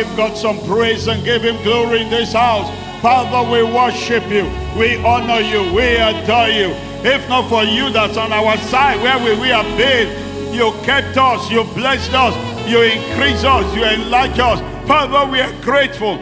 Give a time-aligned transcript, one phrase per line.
[0.00, 2.70] Give God some praise and give him glory in this house.
[3.02, 4.44] Father, we worship you.
[4.74, 5.74] We honor you.
[5.74, 6.72] We adore you.
[7.04, 10.54] If not for you that's on our side, where will we have been?
[10.54, 11.50] You kept us.
[11.50, 12.34] You blessed us.
[12.66, 13.76] You increased us.
[13.76, 14.88] You enlarged us.
[14.88, 16.16] Father, we are grateful.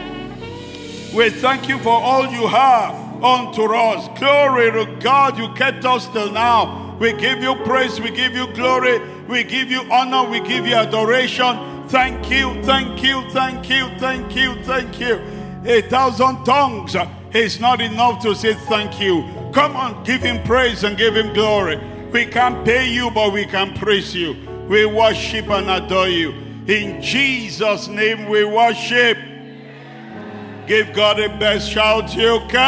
[1.15, 4.09] We thank you for all you have unto us.
[4.19, 5.37] Glory to God.
[5.37, 6.97] You kept us till now.
[6.99, 8.01] We give you praise.
[8.01, 8.99] We give you glory.
[9.29, 10.29] We give you honor.
[10.29, 11.78] We give you adoration.
[11.89, 12.61] Thank you.
[12.63, 13.27] Thank you.
[13.31, 13.89] Thank you.
[13.97, 14.63] Thank you.
[14.63, 15.19] Thank you.
[15.65, 16.95] A thousand tongues
[17.33, 19.23] is not enough to say thank you.
[19.53, 21.79] Come on, give him praise and give him glory.
[22.11, 24.35] We can't pay you, but we can praise you.
[24.69, 26.31] We worship and adore you.
[26.67, 29.17] In Jesus' name we worship.
[30.67, 32.59] Give God a best shout you can.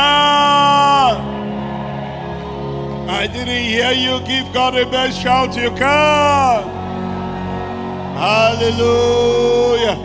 [3.08, 4.20] I didn't hear you.
[4.26, 6.81] Give God a best shout you can.
[8.22, 9.98] Hallelujah.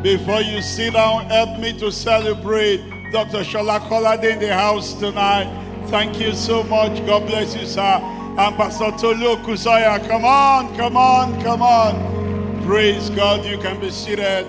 [0.00, 2.78] Before you sit down, help me to celebrate
[3.10, 3.38] Dr.
[3.38, 5.50] Shola Kolade in the house tonight.
[5.88, 7.04] Thank you so much.
[7.04, 7.80] God bless you, sir.
[7.82, 12.62] And Pastor Tolu Kusaya, come on, come on, come on.
[12.64, 13.44] Praise God.
[13.44, 14.46] You can be seated.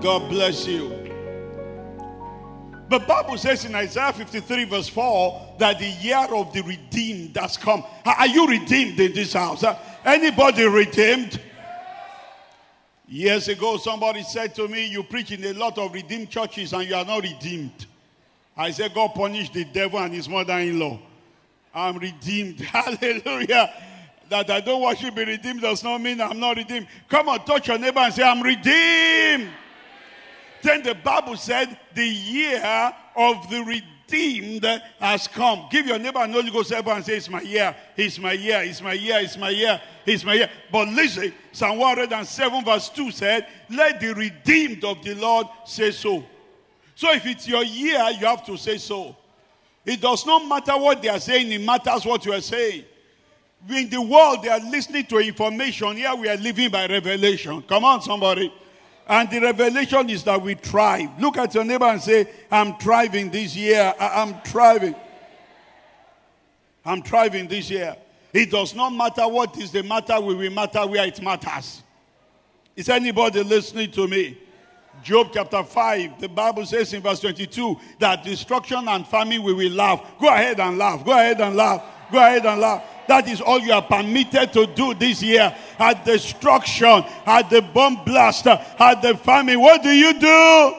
[0.00, 0.88] God bless you.
[2.88, 7.56] The Bible says in Isaiah 53 verse 4 that the year of the redeemed has
[7.56, 7.84] come.
[8.04, 9.62] Are you redeemed in this house?
[10.04, 11.40] Anybody redeemed?
[13.08, 16.86] Years ago, somebody said to me, You preach in a lot of redeemed churches and
[16.86, 17.86] you are not redeemed.
[18.56, 20.98] I said, God punished the devil and his mother in law.
[21.74, 22.60] I'm redeemed.
[22.60, 23.72] Hallelujah.
[24.28, 26.86] That I don't worship be redeemed does not mean I'm not redeemed.
[27.08, 29.50] Come on, touch your neighbor and say, I'm redeemed.
[30.62, 34.64] Then the Bible said, The year of the redeemed redeemed
[34.98, 35.66] has come.
[35.70, 38.82] Give your neighbor an Holy Ghost and say, It's my year, it's my year, it's
[38.82, 40.50] my year, it's my year, it's my year.
[40.70, 46.24] But listen, Psalm 107 verse 2 said, Let the redeemed of the Lord say so.
[46.94, 49.16] So if it's your year, you have to say so.
[49.84, 52.84] It does not matter what they are saying, it matters what you are saying.
[53.68, 55.96] In the world, they are listening to information.
[55.96, 57.62] Here we are living by revelation.
[57.62, 58.52] Come on, somebody.
[59.08, 61.18] And the revelation is that we thrive.
[61.18, 63.94] Look at your neighbor and say, I'm thriving this year.
[63.98, 64.94] I- am thriving.
[66.84, 67.96] I'm thriving this year.
[68.32, 71.82] It does not matter what is the matter, we will matter where it matters.
[72.76, 74.38] Is anybody listening to me?
[75.02, 79.72] Job chapter 5, the Bible says in verse 22 that destruction and famine we will
[79.72, 80.02] laugh.
[80.20, 81.04] Go ahead and laugh.
[81.04, 81.82] Go ahead and laugh.
[82.10, 82.82] Go ahead and laugh.
[83.06, 85.54] That is all you are permitted to do this year.
[85.78, 89.60] At destruction, at the bomb blast, at the famine.
[89.60, 90.74] What do you do?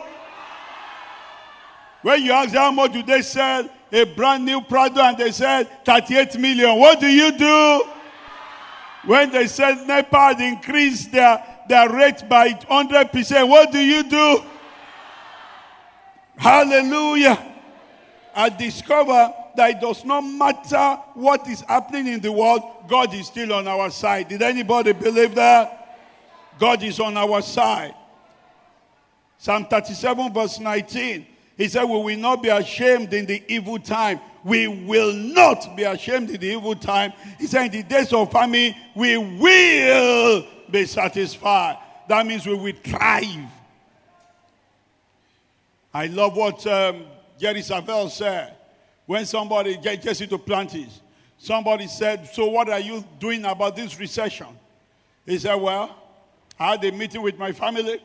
[2.02, 5.68] When you ask how much do they sell a brand new Prado and they said
[5.86, 7.84] 38 million, what do you do?
[9.06, 14.44] When they said NEPA increased their, their rate by 100%, what do you do?
[16.38, 17.46] Hallelujah.
[18.36, 23.28] I discover that it does not matter what is happening in the world, God is
[23.28, 24.30] still on our side.
[24.30, 25.98] Did anybody believe that?
[26.58, 27.94] God is on our side.
[29.38, 31.28] Psalm 37, verse 19.
[31.58, 34.22] He said, We will not be ashamed in the evil time.
[34.46, 37.12] We will not be ashamed in the evil time.
[37.38, 41.80] He said, In the days of famine, we will be satisfied.
[42.08, 43.52] That means we will thrive.
[45.94, 47.04] I love what um,
[47.38, 48.56] Jerry Savelle said
[49.10, 51.02] when somebody gets into planties,
[51.40, 54.46] somebody said, So what are you doing about this recession?
[55.26, 55.96] He said, Well,
[56.60, 58.00] I had a meeting with my family,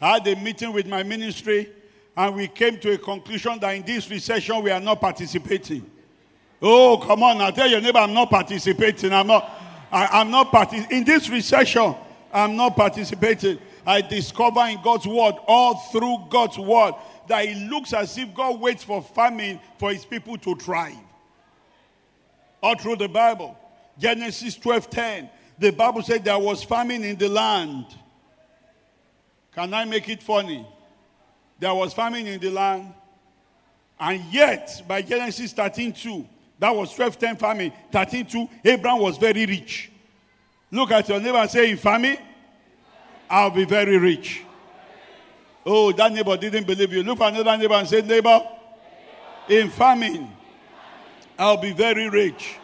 [0.00, 1.68] I had a meeting with my ministry,
[2.16, 5.84] and we came to a conclusion that in this recession we are not participating.
[6.62, 9.12] Oh, come on, I tell your neighbor, I'm not participating.
[9.12, 9.50] I'm not,
[9.92, 10.96] I, am not participating.
[10.96, 11.94] In this recession,
[12.32, 13.58] I'm not participating.
[13.86, 16.94] I discover in God's word, all through God's word,
[17.28, 20.96] that it looks as if God waits for famine for his people to thrive.
[22.62, 23.56] All through the Bible.
[23.98, 25.30] Genesis 12:10.
[25.58, 27.86] The Bible said there was famine in the land.
[29.54, 30.66] Can I make it funny?
[31.58, 32.94] There was famine in the land.
[33.98, 36.26] And yet, by Genesis 13:2,
[36.58, 37.72] that was 12:10 famine.
[37.90, 39.90] 13:2, Abraham was very rich.
[40.70, 42.18] Look at your neighbor and say, In famine,
[43.28, 44.42] I'll be very rich.
[45.70, 47.02] Oh, that neighbor didn't believe you.
[47.02, 48.40] Look at another neighbor and say, neighbor,
[49.50, 50.30] in famine,
[51.38, 52.56] I'll be very rich.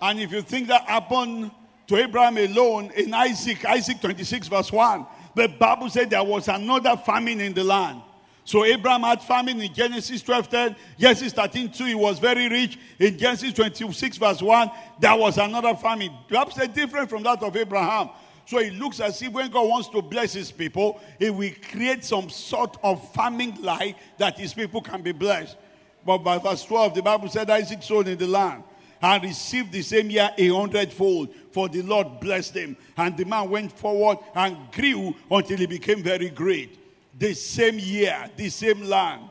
[0.00, 1.50] And if you think that happened
[1.88, 5.04] to Abraham alone in Isaac, Isaac 26 verse 1,
[5.34, 8.02] the Bible said there was another famine in the land.
[8.44, 12.78] So Abraham had famine in Genesis 12, 10, Genesis 13, 2, he was very rich.
[13.00, 14.70] In Genesis 26 verse 1,
[15.00, 16.12] there was another famine.
[16.28, 18.10] Perhaps different from that of Abraham.
[18.50, 22.04] So it looks as if when God wants to bless his people, he will create
[22.04, 25.56] some sort of farming life that his people can be blessed.
[26.04, 28.64] But by verse 12, the Bible said Isaac sowed in the land
[29.00, 32.76] and received the same year a hundredfold, for the Lord blessed him.
[32.96, 36.76] And the man went forward and grew until he became very great.
[37.20, 39.28] The same year, the same land.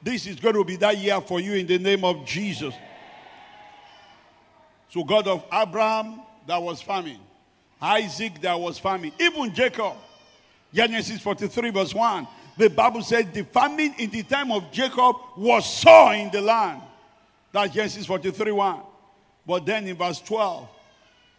[0.00, 2.74] This is going to be that year for you in the name of Jesus.
[4.88, 7.18] So, God of Abraham, that was famine.
[7.82, 9.12] Isaac, there was famine.
[9.18, 9.94] Even Jacob,
[10.72, 12.28] Genesis 43, verse 1.
[12.56, 16.80] The Bible said the famine in the time of Jacob was sore in the land.
[17.50, 18.80] That's Genesis 43, 1.
[19.44, 20.68] But then in verse 12,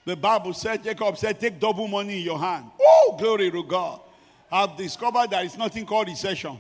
[0.06, 2.66] the Bible said, Jacob said, take double money in your hand.
[2.82, 4.02] Oh, glory to God.
[4.52, 6.58] I've discovered there is nothing called recession.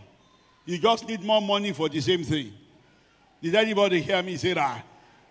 [0.66, 2.54] You just need more money for the same thing.
[3.42, 4.86] Did anybody hear me say that?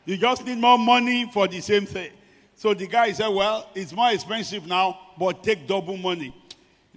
[0.04, 2.10] You just need more money for the same thing.
[2.56, 6.34] So the guy said, Well, it's more expensive now, but take double money.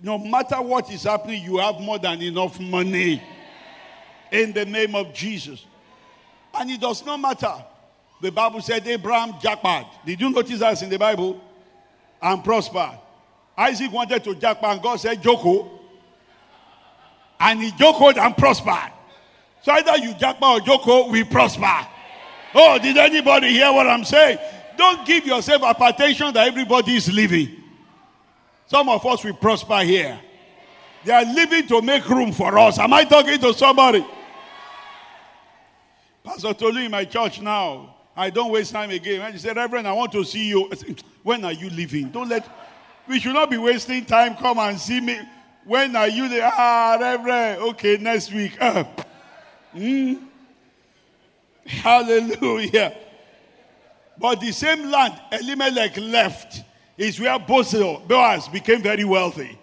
[0.02, 3.22] No matter what is happening, you have more than enough money
[4.32, 5.66] in the name of Jesus.
[6.54, 7.54] And it does not matter.
[8.22, 9.86] The Bible said Abraham japa.
[10.06, 11.42] Did you notice that in the Bible?
[12.22, 12.98] And prospered.
[13.58, 15.72] Isaac wanted to japa, and God said, Joko.
[17.40, 18.92] And he jokoed and prospered.
[19.62, 21.88] So either you japa or joko, we prosper.
[22.54, 24.38] Oh, did anybody hear what I'm saying?
[24.78, 27.64] Don't give yourself a palpitation that everybody is living.
[28.68, 30.20] Some of us will prosper here.
[31.04, 32.80] They are living to make room for us.
[32.80, 34.06] Am I talking to somebody?
[36.24, 37.96] Pastor told Tolu in my church now.
[38.18, 39.22] I don't waste time again.
[39.22, 40.72] And he said, Reverend, I want to see you.
[41.22, 42.10] when are you leaving?
[42.10, 42.48] Don't let.
[43.08, 44.36] We should not be wasting time.
[44.36, 45.20] Come and see me.
[45.64, 46.50] When are you there?
[46.52, 47.62] Ah, Reverend.
[47.62, 48.60] Okay, next week.
[48.60, 48.86] Uh,
[49.76, 50.20] mm.
[51.66, 52.96] Hallelujah.
[54.18, 56.64] But the same land Elimelech left
[56.98, 59.58] is where Boaz became very wealthy.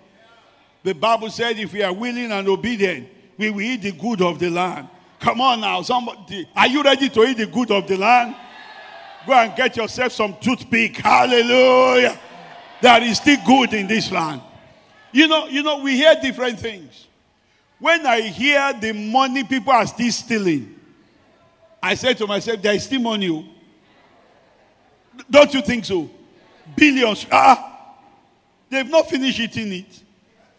[0.82, 3.08] The Bible said if we are willing and obedient,
[3.38, 4.88] we will eat the good of the land.
[5.18, 6.48] Come on now, somebody.
[6.54, 8.34] Are you ready to eat the good of the land?
[9.26, 10.96] Go and get yourself some toothpick.
[10.96, 12.18] Hallelujah.
[12.80, 14.42] There is still good in this land.
[15.12, 17.06] You know, you know, we hear different things.
[17.78, 20.74] When I hear the money people are still stealing,
[21.82, 23.28] I say to myself, there is still money.
[23.28, 23.44] Oh.
[25.30, 26.10] Don't you think so?
[26.76, 27.26] Billions.
[27.30, 27.96] Ah,
[28.68, 30.02] they've not finished eating it.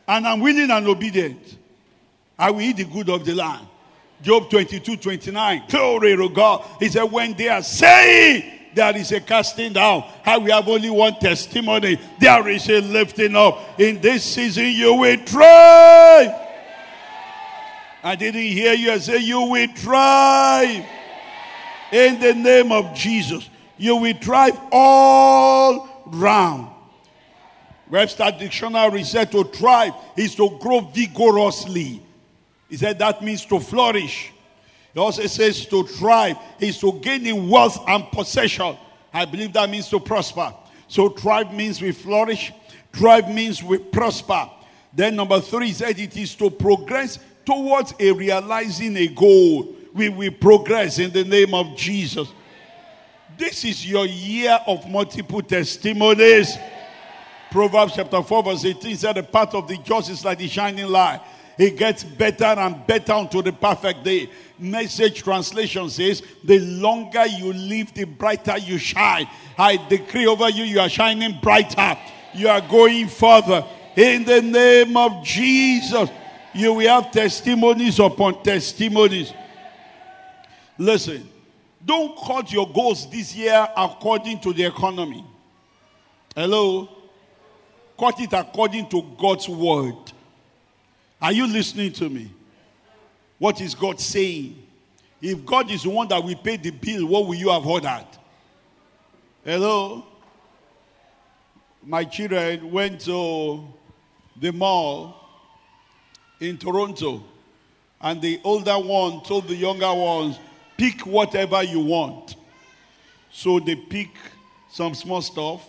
[0.07, 1.57] And I'm willing and obedient.
[2.37, 3.67] I will eat the good of the land.
[4.21, 5.63] Job 22, 29.
[5.69, 6.65] Glory to God.
[6.79, 10.89] He said, when they are saying there is a casting down, how we have only
[10.89, 13.79] one testimony, there is a lifting up.
[13.79, 16.39] In this season, you will try.
[18.03, 18.91] I didn't hear you.
[18.91, 20.87] I say, you will try.
[21.91, 26.69] In the name of Jesus you will thrive all round.
[27.89, 32.01] Webster Dictionary said to thrive is to grow vigorously.
[32.69, 34.31] He said that means to flourish.
[34.93, 38.77] He also says to thrive is to gain in wealth and possession.
[39.13, 40.53] I believe that means to prosper.
[40.87, 42.51] So thrive means we flourish.
[42.91, 44.49] Thrive means we prosper.
[44.93, 49.75] Then number three said it is to progress towards a realizing a goal.
[49.93, 52.27] We will progress in the name of Jesus.
[53.37, 56.55] This is your year of multiple testimonies.
[57.51, 60.87] Proverbs chapter 4, verse 18 said, The path of the just is like the shining
[60.87, 61.21] light.
[61.57, 64.29] It gets better and better unto the perfect day.
[64.57, 69.27] Message translation says, The longer you live, the brighter you shine.
[69.57, 71.97] I decree over you, you are shining brighter.
[72.33, 73.65] You are going further.
[73.95, 76.09] In the name of Jesus,
[76.53, 79.31] you will have testimonies upon testimonies.
[80.77, 81.29] Listen,
[81.85, 85.25] don't cut your goals this year according to the economy.
[86.35, 86.89] Hello?
[87.99, 90.11] Cut it according to God's word.
[91.21, 92.31] Are you listening to me?
[93.37, 94.61] What is God saying?
[95.21, 98.07] If God is the one that will pay the bill, what will you have ordered?
[99.45, 100.05] Hello?
[101.81, 103.67] My children went to
[104.39, 105.15] the mall
[106.39, 107.23] in Toronto,
[108.01, 110.39] and the older one told the younger ones,
[110.77, 112.35] Pick whatever you want.
[113.31, 114.09] So they pick
[114.71, 115.67] some small stuff.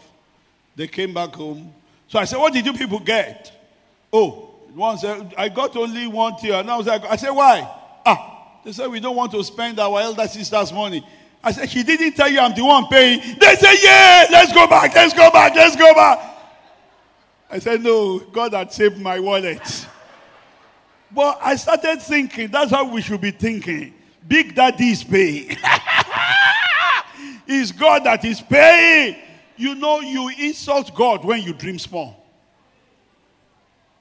[0.77, 1.73] They came back home.
[2.09, 3.53] So I said, What did you people get?
[4.13, 6.55] Oh, one said, I got only one tier.
[6.55, 7.69] And I was like, I said, Why?
[8.05, 11.07] Ah, they said, We don't want to spend our elder sister's money.
[11.43, 13.21] I said, She didn't tell you I'm the one paying.
[13.39, 16.19] They said, Yeah, let's go back, let's go back, let's go back.
[17.51, 19.87] I said, No, God had saved my wallet.
[21.11, 23.95] But I started thinking, that's how we should be thinking.
[24.27, 25.49] Big Daddy is paying.
[27.47, 29.17] it's God that is paying.
[29.57, 32.25] You know, you insult God when you dream small.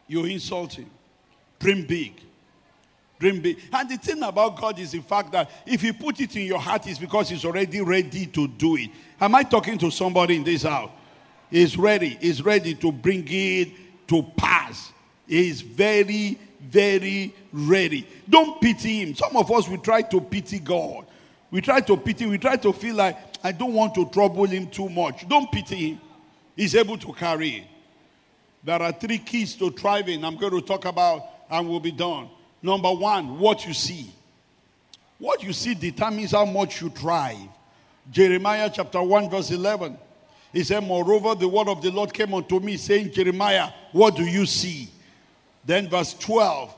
[0.08, 0.90] You insult him.
[1.60, 2.14] Dream big.
[3.20, 3.58] Dream big.
[3.72, 6.60] And the thing about God is the fact that if He put it in your
[6.60, 8.90] heart, it's because He's already ready to do it.
[9.20, 10.92] Am I talking to somebody in this house?
[11.50, 12.18] He's ready.
[12.20, 13.70] He's ready to bring it
[14.08, 14.92] to pass.
[15.28, 16.38] He's very,
[16.70, 18.08] very ready.
[18.30, 19.16] Don't pity Him.
[19.16, 21.06] Some of us, we try to pity God.
[21.52, 24.68] We try to pity, we try to feel like, I don't want to trouble Him
[24.68, 25.28] too much.
[25.28, 26.02] Don't pity Him.
[26.56, 27.64] He's able to carry it.
[28.64, 32.30] There are three keys to thriving I'm going to talk about and we'll be done.
[32.62, 34.10] Number one, what you see.
[35.20, 37.50] What you see determines how much you thrive.
[38.10, 39.98] Jeremiah chapter 1, verse 11.
[40.52, 44.24] He said, Moreover, the word of the Lord came unto me, saying, Jeremiah, what do
[44.24, 44.90] you see?
[45.66, 46.76] Then, verse 12.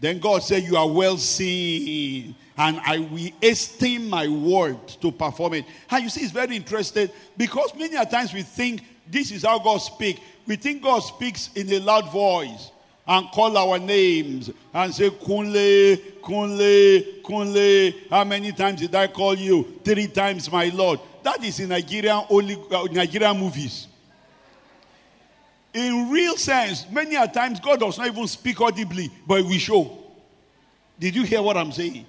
[0.00, 5.54] Then God said, You are well seen, and I will esteem my word to perform
[5.54, 5.64] it.
[5.90, 9.58] And you see, it's very interesting because many a times we think this is how
[9.58, 10.20] God speaks.
[10.46, 12.70] We think God speaks in a loud voice
[13.06, 18.10] and call our names and say, Kunle, Kunle, Kunle.
[18.10, 19.80] How many times did I call you?
[19.84, 21.00] Three times, my Lord.
[21.22, 23.88] That is in Nigerian only uh, Nigerian movies.
[25.74, 29.98] In real sense, many a times God does not even speak audibly, but we show.
[31.00, 32.06] Did you hear what I'm saying?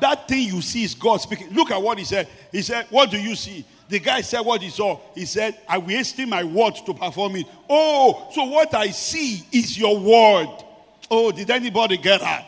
[0.00, 1.50] That thing you see is God speaking.
[1.54, 2.28] Look at what he said.
[2.50, 3.64] He said, What do you see?
[3.88, 4.98] The guy said what he saw.
[5.14, 7.46] He said, I will hasten my word to perform it.
[7.70, 10.48] Oh, so what I see is your word.
[11.08, 12.46] Oh, did anybody get that?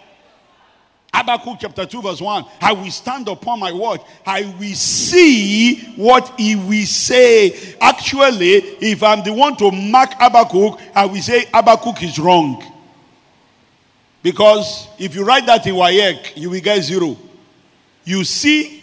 [1.13, 2.45] Habakkuk chapter 2, verse 1.
[2.61, 4.01] I will stand upon my word.
[4.27, 7.77] I will see what he will say.
[7.81, 12.63] Actually, if I'm the one to mark Habakkuk, I will say Habakkuk is wrong.
[14.23, 17.17] Because if you write that in WAEC, you will get zero.
[18.05, 18.83] You see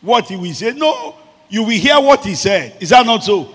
[0.00, 0.72] what he will say.
[0.72, 1.14] No,
[1.48, 2.76] you will hear what he said.
[2.80, 3.54] Is that not so?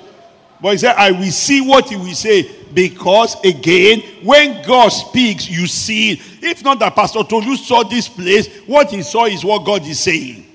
[0.62, 2.50] But he said, I will see what he will say.
[2.73, 6.19] Because again, when God speaks, you see it.
[6.41, 9.99] If not that Pastor Tolu saw this place, what he saw is what God is
[9.99, 10.47] saying.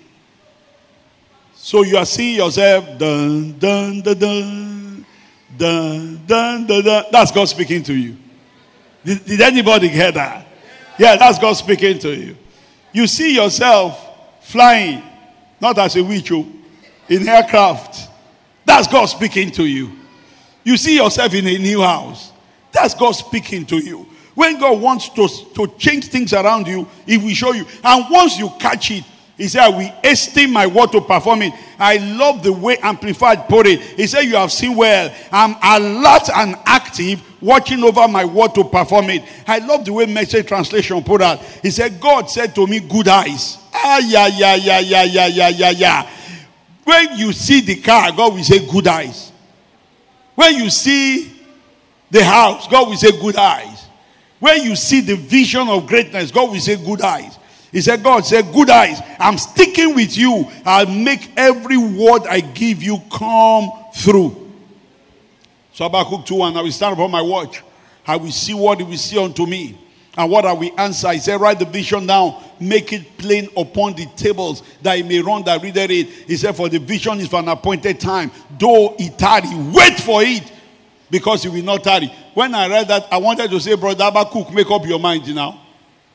[1.55, 5.07] So you are seeing yourself, dun, dun, dun, dun,
[5.57, 7.05] dun, dun, dun, dun.
[7.11, 8.17] That's God speaking to you.
[9.05, 10.47] Did, did anybody hear that?
[10.99, 12.37] Yeah, that's God speaking to you.
[12.93, 14.01] You see yourself
[14.43, 15.03] flying,
[15.61, 16.47] not as a witch, oh
[17.09, 18.11] in aircraft.
[18.65, 19.93] That's God speaking to you.
[20.67, 22.33] You see yourself in a new house.
[22.73, 24.05] That's God speaking to you.
[24.35, 27.65] When God wants to, to change things around you, He will show you.
[27.85, 29.05] And once you catch it,
[29.37, 31.53] He said, We esteem my word to perform it.
[31.79, 33.81] I love the way Amplified put it.
[33.81, 35.15] He said, You have seen well.
[35.31, 39.23] I'm alert and active, watching over my word to perform it.
[39.47, 41.41] I love the way message translation put out.
[41.63, 43.59] He said, God said to me, Good eyes.
[43.73, 46.11] Ah, yeah, yeah, yeah, yeah, yeah, yeah, yeah, yeah.
[46.83, 49.31] When you see the car, God will say good eyes.
[50.37, 51.33] When you see
[52.11, 53.87] the house, God will say good eyes.
[54.39, 57.37] When you see the vision of greatness, God will say good eyes.
[57.73, 59.01] He said, God said, good eyes.
[59.19, 60.49] I'm sticking with you.
[60.65, 64.53] I'll make every word I give you come through.
[65.73, 67.63] So Habakkuk 2 and I will stand upon my watch.
[68.07, 69.77] I will see what he will see unto me.
[70.17, 71.13] And what are we answer?
[71.13, 75.21] He said, Write the vision down, make it plain upon the tables that he may
[75.21, 76.09] run that reader it.
[76.27, 78.31] He said, For the vision is for an appointed time.
[78.59, 80.51] Though he tarry, wait for it
[81.11, 82.11] because he will not tarry.
[82.35, 85.63] When I read that, I wanted to say, Brother Habakkuk, make up your mind now.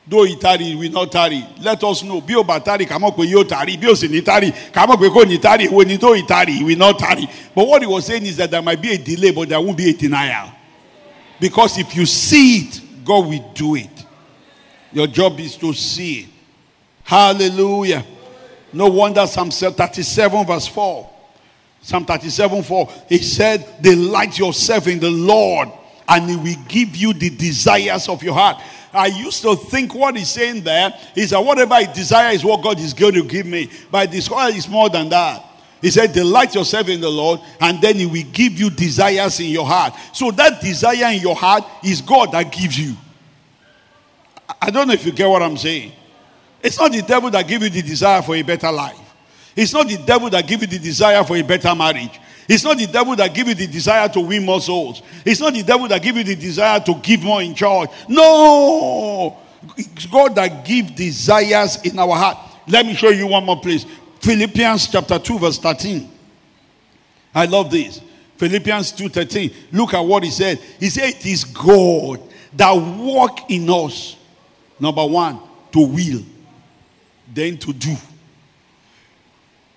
[0.06, 1.46] Though he tarry, he will not tarry.
[1.60, 2.20] Let us know.
[2.20, 3.76] Bí o bá tarry, kà mọ̀ pé yóò tarry.
[3.76, 5.68] Bí o sì ní tarry, tarry.
[5.68, 7.28] When he though he tarry, will not tarry.
[7.54, 9.76] But what he was saying is that there might be a delay, but there won't
[9.76, 10.50] be a denial.
[11.38, 14.06] Because if you see it, God will do it.
[14.92, 16.28] Your job is to see.
[17.04, 18.04] Hallelujah.
[18.72, 21.10] No wonder Psalm 37, verse 4.
[21.80, 22.88] Psalm 37, 4.
[23.08, 25.68] He said, Delight yourself in the Lord,
[26.08, 28.62] and He will give you the desires of your heart.
[28.92, 32.62] I used to think what he's saying there is that whatever I desire is what
[32.62, 33.70] God is going to give me.
[33.90, 35.42] But this is more than that.
[35.82, 39.46] He said, Delight yourself in the Lord, and then He will give you desires in
[39.46, 39.94] your heart.
[40.12, 42.96] So that desire in your heart is God that gives you.
[44.60, 45.92] I don't know if you get what I'm saying.
[46.62, 48.98] It's not the devil that gives you the desire for a better life.
[49.56, 52.20] It's not the devil that gives you the desire for a better marriage.
[52.48, 55.02] It's not the devil that gives you the desire to win more souls.
[55.24, 57.90] It's not the devil that gives you the desire to give more in church.
[58.08, 59.36] No!
[59.76, 62.38] It's God that gives desires in our heart.
[62.68, 63.86] Let me show you one more place.
[64.22, 66.10] Philippians chapter 2, verse 13.
[67.34, 68.00] I love this.
[68.36, 69.52] Philippians 2:13.
[69.72, 70.58] Look at what he said.
[70.80, 72.20] He said, It is God
[72.54, 74.16] that work in us
[74.82, 75.38] Number one,
[75.70, 76.24] to will,
[77.32, 77.94] then to do.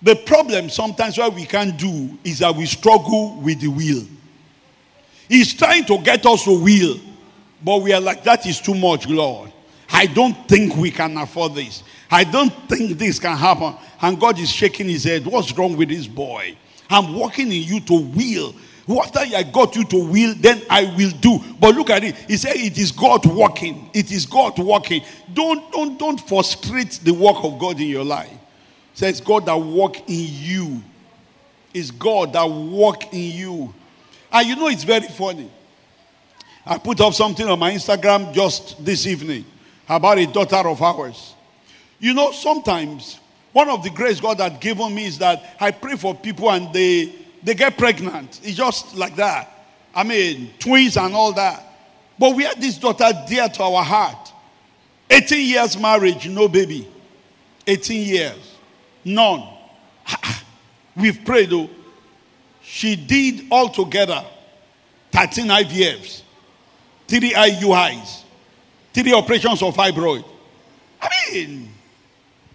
[0.02, 4.04] The problem sometimes what we can't do is that we struggle with the will.
[5.28, 6.98] He's trying to get us to will,
[7.62, 9.52] But we are like, that is too much, Lord.
[9.96, 11.82] I don't think we can afford this.
[12.10, 13.76] I don't think this can happen.
[14.02, 15.24] And God is shaking his head.
[15.24, 16.54] What's wrong with this boy?
[16.90, 18.54] I'm working in you to will.
[19.00, 21.38] After I got you to will, then I will do.
[21.58, 22.14] But look at it.
[22.28, 23.88] He said, It is God working.
[23.94, 25.02] It is God working.
[25.32, 28.36] Don't, don't, don't frustrate the work of God in your life.
[28.92, 30.82] Says God that work in you.
[31.72, 33.74] It's God that work in you.
[34.30, 35.50] And you know it's very funny.
[36.66, 39.46] I put up something on my Instagram just this evening
[39.88, 41.34] about a daughter of ours.
[41.98, 43.18] You know, sometimes
[43.52, 46.72] one of the grace God had given me is that I pray for people and
[46.72, 47.12] they
[47.42, 48.40] they get pregnant.
[48.42, 49.50] It's just like that.
[49.94, 51.62] I mean, twins and all that.
[52.18, 54.32] But we had this daughter dear to our heart.
[55.08, 56.88] 18 years marriage, no baby.
[57.66, 58.56] 18 years,
[59.04, 59.48] none.
[60.96, 61.70] We've prayed though.
[62.62, 64.24] She did altogether
[65.12, 66.22] 13 IVFs,
[67.06, 68.22] three IUIs,
[69.02, 70.24] three operations of fibroid.
[71.02, 71.68] I mean,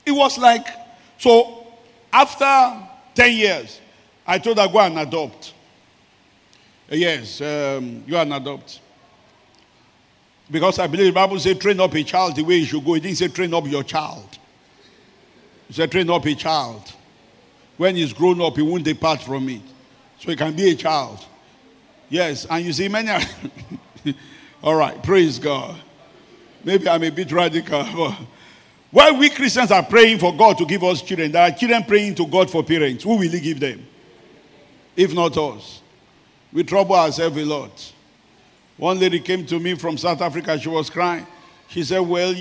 [0.03, 0.65] it was like,
[1.19, 1.67] so
[2.11, 3.79] after 10 years,
[4.25, 5.53] I told her, go and adopt.
[6.89, 8.79] Yes, um, you are an adopt.
[10.49, 12.95] Because I believe the Bible says, train up a child the way he should go.
[12.95, 14.27] It didn't say, train up your child.
[15.69, 16.91] It said, train up a child.
[17.77, 19.61] When he's grown up, he won't depart from it.
[20.19, 21.23] So he can be a child.
[22.09, 23.11] Yes, and you see, many.
[24.63, 25.79] All right, praise God.
[26.63, 27.83] Maybe I'm a bit radical.
[27.95, 28.17] But
[28.91, 32.15] while we Christians are praying for God to give us children, there are children praying
[32.15, 33.05] to God for parents.
[33.05, 33.87] Who will He give them?
[34.97, 35.81] If not us.
[36.51, 37.93] We trouble ourselves a lot.
[38.75, 40.59] One lady came to me from South Africa.
[40.59, 41.25] She was crying.
[41.69, 42.35] She said, Well,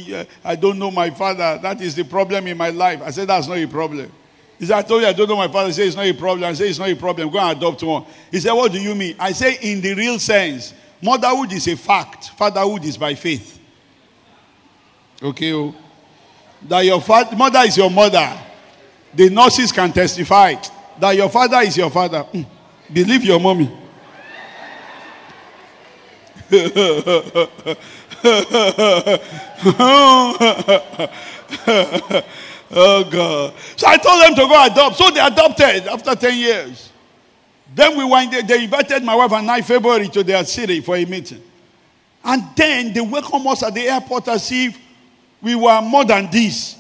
[0.45, 1.61] I don't know my father.
[1.63, 3.01] That is the problem in my life.
[3.01, 4.11] I said, That's not a problem.
[4.59, 5.69] He said, I told you I don't know my father.
[5.69, 6.51] He said, It's not a problem.
[6.51, 7.31] I said, It's not a problem.
[7.31, 8.07] Go and adopt one.
[8.33, 9.15] He said, What do you mean?
[9.21, 13.60] I say, In the real sense, motherhood is a fact, fatherhood is by faith.
[15.23, 15.75] Okay, oh.
[16.63, 18.39] That your father, mother is your mother.
[19.15, 20.55] The nurses can testify
[21.01, 22.25] that your father is your father.
[22.33, 22.47] Mm.
[22.93, 23.71] Believe your mommy.
[32.71, 33.55] oh God.
[33.77, 34.97] So I told them to go adopt.
[34.97, 36.91] So they adopted after 10 years.
[37.75, 38.33] Then we went.
[38.47, 41.43] They invited my wife and I February to their city for a meeting.
[42.25, 44.77] And then they welcomed us at the airport as if
[45.43, 46.77] we were more than this.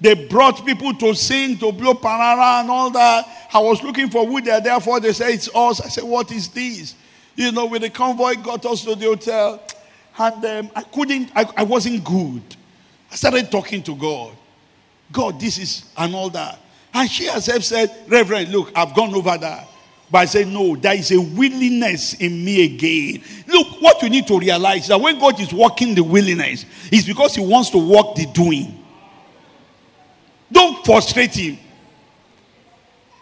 [0.00, 3.48] They brought people to sing, to blow parara and all that.
[3.54, 4.98] I was looking for they're there for.
[4.98, 5.80] They said, It's us.
[5.80, 6.96] I said, What is this?
[7.36, 9.62] You know, with the convoy, got us to the hotel.
[10.18, 12.42] And um, I couldn't, I, I wasn't good.
[13.10, 14.32] I started talking to God.
[15.10, 16.58] God, this is, and all that.
[16.92, 19.68] And she herself said, Reverend, look, I've gone over that.
[20.12, 23.22] But I said, no, there is a willingness in me again.
[23.48, 27.06] Look, what you need to realize is that when God is working the willingness, it's
[27.06, 28.78] because He wants to work the doing.
[30.52, 31.58] Don't frustrate him.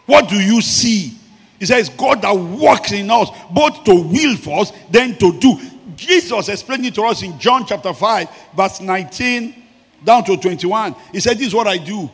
[0.05, 1.17] What do you see?
[1.59, 5.57] He says, God that works in us, both to will for us, then to do.
[5.95, 9.63] Jesus explained it to us in John chapter 5, verse 19
[10.03, 10.95] down to 21.
[11.13, 12.09] He said, This is what I do.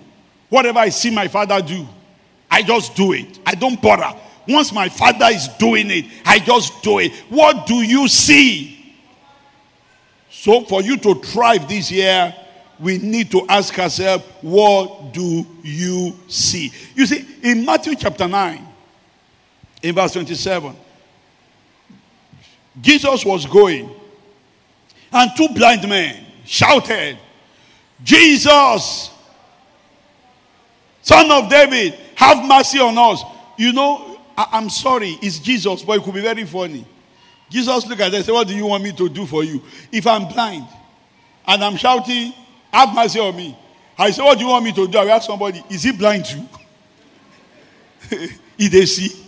[0.50, 1.88] Whatever I see my father do,
[2.52, 3.40] I just do it.
[3.46, 4.18] I don't bother.
[4.48, 7.14] Once my father is doing it, I just do it.
[7.30, 8.96] What do you see?
[10.30, 12.34] So, for you to thrive this year,
[12.80, 16.72] we need to ask ourselves, what do you see?
[16.96, 18.68] You see, in Matthew chapter 9,
[19.82, 20.76] in verse 27,
[22.80, 23.90] Jesus was going,
[25.12, 27.18] and two blind men shouted,
[28.04, 29.10] Jesus,
[31.02, 33.24] son of David, have mercy on us.
[33.58, 34.07] You know,
[34.38, 36.86] I- am sorry, it's Jesus, but it could be very funny.
[37.50, 39.62] Jesus looked at them and said, What do you want me to do for you?
[39.92, 40.68] If I'm blind
[41.48, 42.34] and I'm shouting,
[42.72, 43.58] have mercy on me.
[43.98, 44.98] I said, What do you want me to do?
[44.98, 46.48] I ask somebody, Is he blind too?
[48.58, 49.26] he they see.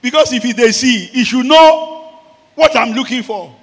[0.00, 2.20] Because if he they see, he should know
[2.54, 3.54] what I'm looking for.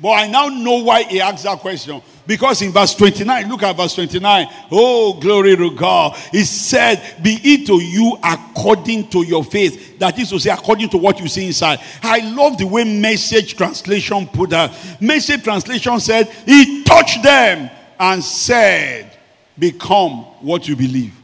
[0.00, 2.00] But I now know why he asked that question.
[2.26, 4.46] Because in verse 29, look at verse 29.
[4.70, 6.16] Oh, glory to God.
[6.32, 9.98] He said, Be it to you according to your faith.
[9.98, 11.80] That is to say, according to what you see inside.
[12.02, 14.72] I love the way message translation put that.
[15.00, 19.18] Message translation said, He touched them and said,
[19.58, 21.14] Become what you believe.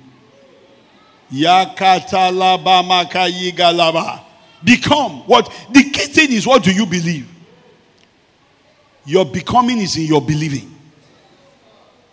[4.64, 7.35] Become what the key thing is what do you believe?
[9.06, 10.72] Your becoming is in your believing.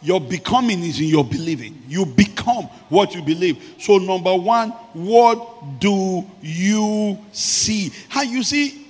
[0.01, 1.81] Your becoming is in your believing.
[1.87, 3.75] You become what you believe.
[3.79, 7.91] So, number one, what do you see?
[8.09, 8.87] How you see?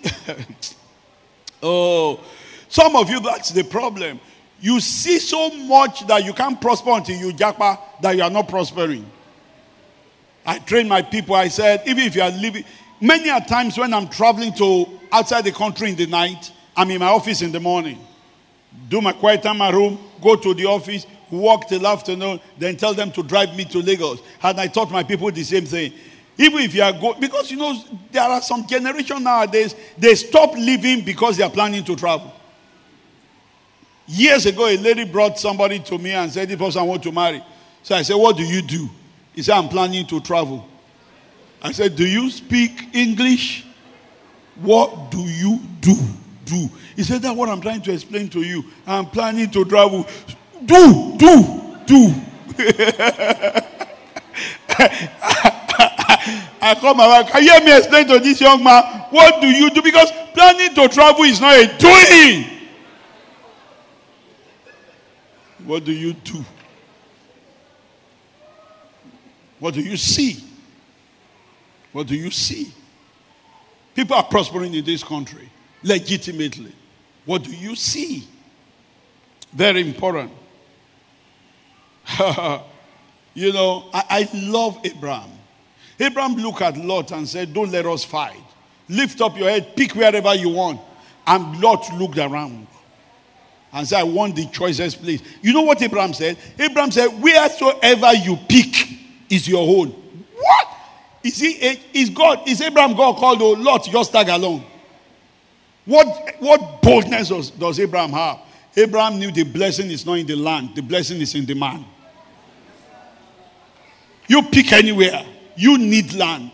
[1.64, 2.20] oh,
[2.74, 4.20] Some of you, that's the problem.
[4.60, 8.48] You see so much that you can't prosper until you japa that you are not
[8.48, 9.06] prospering.
[10.44, 11.36] I train my people.
[11.36, 12.64] I said, even if you are living,
[13.00, 17.00] many a times when I'm traveling to outside the country in the night, I'm in
[17.00, 18.00] my office in the morning.
[18.90, 22.94] Do my quiet time my room, go to the office, walk till afternoon, then tell
[22.94, 24.20] them to drive me to Lagos.
[24.42, 25.94] And I taught my people the same thing.
[26.38, 27.80] Even if you are going, because you know,
[28.12, 32.34] there are some generation nowadays, they stop living because they are planning to travel.
[34.08, 37.12] Years ago, a lady brought somebody to me and said, This person I want to
[37.12, 37.44] marry.
[37.84, 38.90] So I said, What do you do?
[39.34, 40.68] He said, I'm planning to travel.
[41.62, 43.66] I said, Do you speak English?
[44.56, 45.96] What do you do?
[46.46, 46.70] Do.
[46.96, 48.66] He said, That's what I'm trying to explain to you.
[48.86, 50.08] I'm planning to travel.
[50.66, 52.14] Do, do, do.
[56.62, 57.28] I call my wife.
[57.30, 58.84] Can you hear me explain to this young man?
[59.10, 59.82] What do you do?
[59.82, 62.46] Because planning to travel is not a doing.
[65.66, 66.44] What do you do?
[69.60, 70.44] What do you see?
[71.92, 72.74] What do you see?
[73.96, 75.50] People are prospering in this country
[75.84, 76.74] legitimately.
[77.26, 78.28] What do you see?
[79.54, 80.32] Very important.
[83.34, 85.30] you know, I, I love Abraham.
[86.00, 88.42] Abraham looked at Lot and said, Don't let us fight.
[88.90, 90.82] Lift up your head, pick wherever you want.
[91.26, 92.68] And Lot looked around
[93.72, 95.22] and said, I want the choicest place.
[95.42, 96.38] You know what Abraham said?
[96.60, 98.90] Abraham said, Wheresoever you pick
[99.30, 99.90] is your own.
[99.90, 100.68] What?
[101.24, 101.52] Is he
[101.94, 104.66] is God, is Abraham God called a Lot just tag along?
[105.86, 108.40] What what boldness does, does Abraham have?
[108.76, 111.86] Abraham knew the blessing is not in the land, the blessing is in the man.
[114.28, 116.52] You pick anywhere, you need land.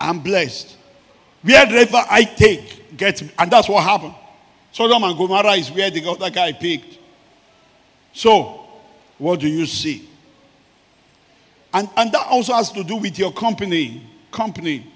[0.00, 0.76] I'm blessed.
[1.42, 4.14] Wherever I take, get and that's what happened.
[4.72, 6.98] Sodom and Gomorrah is where the other guy picked.
[8.12, 8.66] So,
[9.18, 10.08] what do you see?
[11.72, 14.02] And, and that also has to do with your company.
[14.30, 14.90] Company.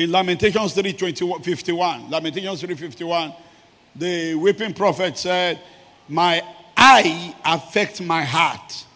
[0.00, 0.92] In Lamentations 3
[1.42, 3.34] 51, Lamentations 3 51,
[3.94, 5.60] the weeping prophet said,
[6.08, 6.42] My
[6.74, 8.86] eye affects my heart.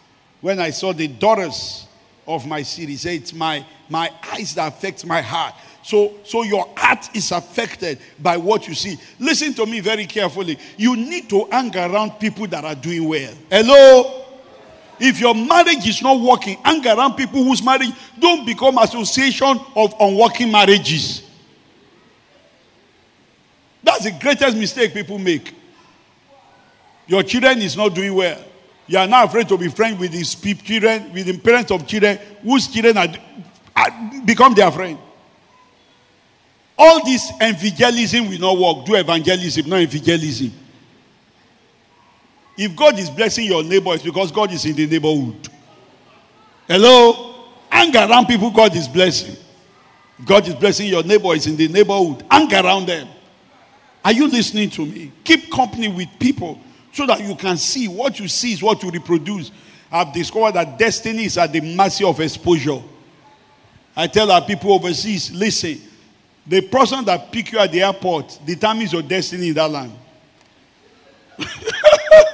[0.41, 1.85] When I saw the daughters
[2.25, 5.53] of my city, say it's my, my eyes that affect my heart.
[5.83, 8.97] So, so your heart is affected by what you see.
[9.19, 10.57] Listen to me very carefully.
[10.75, 13.33] You need to hang around people that are doing well.
[13.51, 14.24] Hello?
[14.99, 19.93] If your marriage is not working, hang around people whose marriage don't become association of
[19.99, 21.23] unworking marriages.
[23.83, 25.53] That's the greatest mistake people make.
[27.07, 28.43] Your children is not doing well.
[28.87, 32.19] You are now afraid to be friends with these children, with the parents of children
[32.41, 33.07] whose children are,
[33.75, 34.97] are become their friend.
[36.77, 38.85] All this evangelism will not work.
[38.85, 40.51] Do evangelism, not evangelism.
[42.57, 45.49] If God is blessing your neighbor, it's because God is in the neighborhood.
[46.67, 47.47] Hello?
[47.69, 49.35] Hang around people God is blessing.
[50.23, 52.23] God is blessing your neighbor, it's in the neighborhood.
[52.31, 53.07] Hang around them.
[54.03, 55.11] Are you listening to me?
[55.23, 56.59] Keep company with people
[56.93, 59.51] so that you can see what you see is what you reproduce.
[59.91, 62.81] I've discovered that destiny is at the mercy of exposure.
[63.95, 65.81] I tell our people overseas, listen,
[66.47, 69.91] the person that pick you at the airport determines your destiny in that land.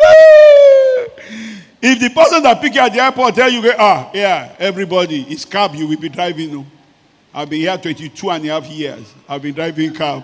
[1.81, 5.45] if the person that pick you at the airport tell you, ah, yeah, everybody, it's
[5.45, 6.65] cab you will be driving.
[7.33, 9.13] I've been here 22 and a half years.
[9.27, 10.23] I've been driving cab.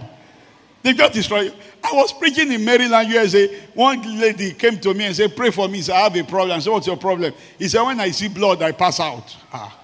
[0.83, 1.51] They just destroy you.
[1.83, 3.47] I was preaching in Maryland, USA.
[3.73, 5.81] One lady came to me and said, Pray for me.
[5.81, 6.57] Said, I have a problem.
[6.57, 7.33] I said, What's your problem?
[7.57, 9.35] He said, When I see blood, I pass out.
[9.51, 9.77] Ah.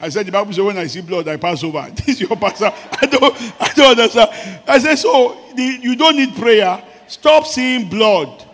[0.00, 1.86] I said, the Bible says, when I see blood, I pass over.
[1.94, 2.72] This is your pastor.
[3.02, 4.60] I don't, I don't understand.
[4.66, 6.82] I said, so the, you don't need prayer.
[7.06, 8.46] Stop seeing blood.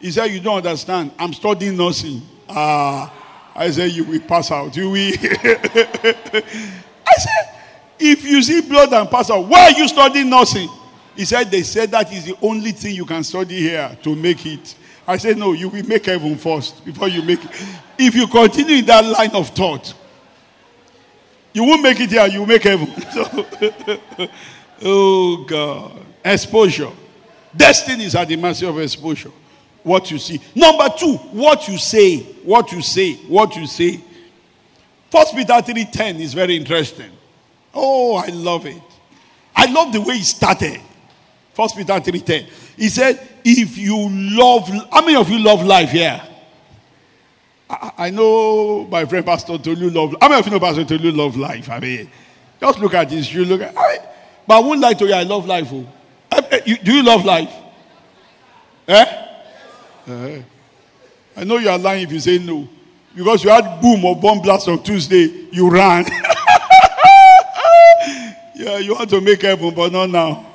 [0.00, 1.12] He said, you don't understand.
[1.18, 2.22] I'm studying nursing.
[2.48, 3.12] Ah,
[3.54, 4.76] I said, you will pass out.
[4.76, 5.12] You will.
[7.06, 7.56] I said,
[7.98, 10.68] if you see blood and pass out, why are you studying nursing?
[11.16, 14.44] He said, they said that is the only thing you can study here to make
[14.44, 14.74] it.
[15.08, 17.50] I said, no, you will make heaven first before you make it.
[17.98, 19.94] If you continue in that line of thought,
[21.54, 22.88] you won't make it here, you will make heaven.
[23.12, 24.28] So,
[24.82, 25.92] oh God.
[26.22, 26.90] Exposure.
[27.56, 29.30] Destiny is at the mercy of exposure.
[29.86, 30.40] What you see.
[30.52, 32.18] Number two, what you say.
[32.42, 33.14] What you say.
[33.28, 34.00] What you say.
[35.12, 37.12] First Peter 3:10 is very interesting.
[37.72, 38.82] Oh, I love it.
[39.54, 40.80] I love the way he started.
[41.54, 42.48] First Peter 3:10.
[42.76, 46.20] He said, if you love how many of you love life here?
[47.70, 50.16] I, I know my friend Pastor Tolu love.
[50.20, 51.70] How many of you know Pastor Tolu love life?
[51.70, 52.10] I mean,
[52.60, 53.32] just look at this.
[53.32, 53.78] You look at.
[53.78, 53.98] I,
[54.48, 55.12] but I wouldn't like to.
[55.14, 55.68] I love life.
[55.70, 55.86] Oh.
[56.32, 57.54] Uh, uh, you, do you love life?
[58.88, 59.25] Eh?
[60.08, 60.38] Uh,
[61.36, 62.68] I know you are lying if you say no.
[63.14, 66.04] Because you had boom or bomb blast on Tuesday, you ran.
[68.54, 70.46] yeah, you want to make heaven, but not now.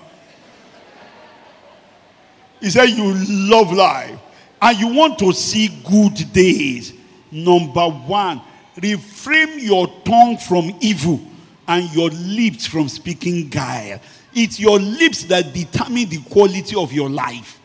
[2.59, 3.13] He said you
[3.49, 4.19] love life
[4.61, 6.93] and you want to see good days.
[7.31, 8.41] Number one,
[8.81, 11.19] refrain your tongue from evil
[11.67, 13.99] and your lips from speaking guile.
[14.33, 17.60] It's your lips that determine the quality of your life.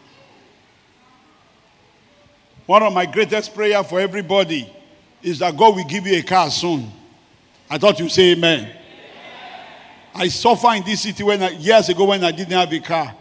[2.67, 4.69] One of my greatest prayer for everybody
[5.23, 6.91] is that God will give you a car soon.
[7.71, 8.71] I thought you say amen.
[10.15, 13.15] I suffer in this city when I, years ago when I didn't have a car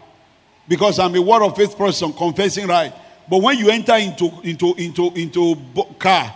[0.66, 2.92] because I'm a word of faith person confessing right.
[3.28, 5.56] But when you enter into into into into
[5.98, 6.34] car,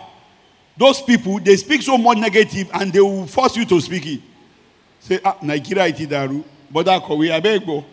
[0.77, 4.21] those people they speak so much negative and they will force you to speak it.
[4.99, 7.83] Say ah Nigeria iti daru, but that we abeg go.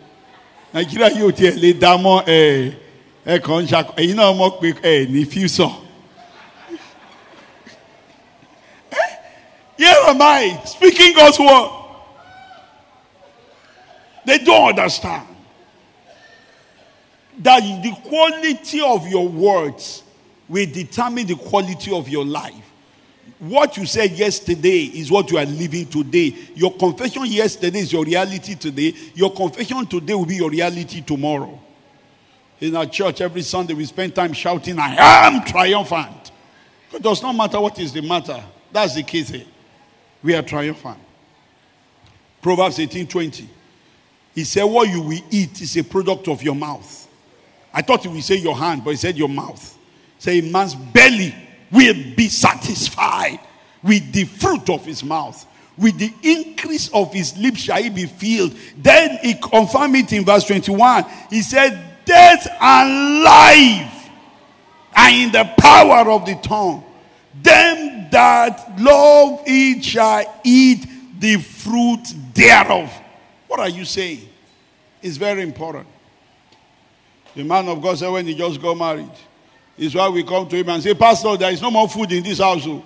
[0.73, 2.23] Nigeria tiẹ̀ lè dá mọ́
[3.25, 5.71] ẹ̀ kàn ń ṣàkó ẹ̀yin náà mọ̀ pé ẹ̀ ní future.
[9.77, 11.71] Here am I speaking God's word.
[14.25, 15.25] They don't understand
[17.39, 20.03] that the quality of your words
[20.49, 22.53] will determine the quality of your life.
[23.39, 26.35] What you said yesterday is what you are living today.
[26.55, 28.93] Your confession yesterday is your reality today.
[29.15, 31.57] Your confession today will be your reality tomorrow.
[32.59, 36.31] In our church, every Sunday we spend time shouting, I am triumphant.
[36.91, 38.43] It does not matter what is the matter.
[38.71, 39.45] That's the key here.
[40.21, 40.99] We are triumphant.
[42.41, 43.49] Proverbs 18 20.
[44.35, 47.07] He said, What you will eat is a product of your mouth.
[47.73, 49.77] I thought he would say your hand, but he said your mouth.
[50.17, 51.33] Say, a man's belly
[51.71, 53.39] will be satisfied
[53.83, 55.45] with the fruit of his mouth.
[55.77, 58.53] With the increase of his lips shall he be filled.
[58.75, 61.05] Then he confirmed it in verse 21.
[61.29, 64.09] He said, Death and life
[64.95, 66.83] are in the power of the tongue.
[67.39, 70.87] Them that love it shall eat
[71.19, 72.91] the fruit thereof.
[73.47, 74.27] What are you saying?
[75.03, 75.85] It's very important.
[77.35, 79.11] The man of God said when he just got married,
[79.77, 82.23] is why we come to him and say, Pastor, there is no more food in
[82.23, 82.65] this house.
[82.65, 82.83] Oh.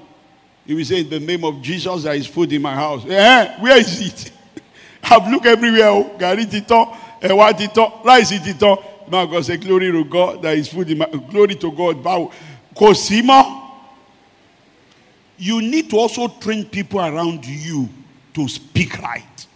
[0.65, 3.05] He will say, In the name of Jesus, there is food in my house.
[3.05, 4.31] Eh, where is it?
[5.03, 5.87] I've looked everywhere.
[5.87, 6.17] Oh.
[6.19, 8.92] Gari tito, ewa tito, rice tito.
[9.13, 12.03] Man God say, Glory to God, there is food in my glory to God.
[12.03, 12.31] Bow.
[12.75, 13.61] Kosima.
[15.37, 17.87] You need to also train people around you
[18.33, 19.47] to speak right.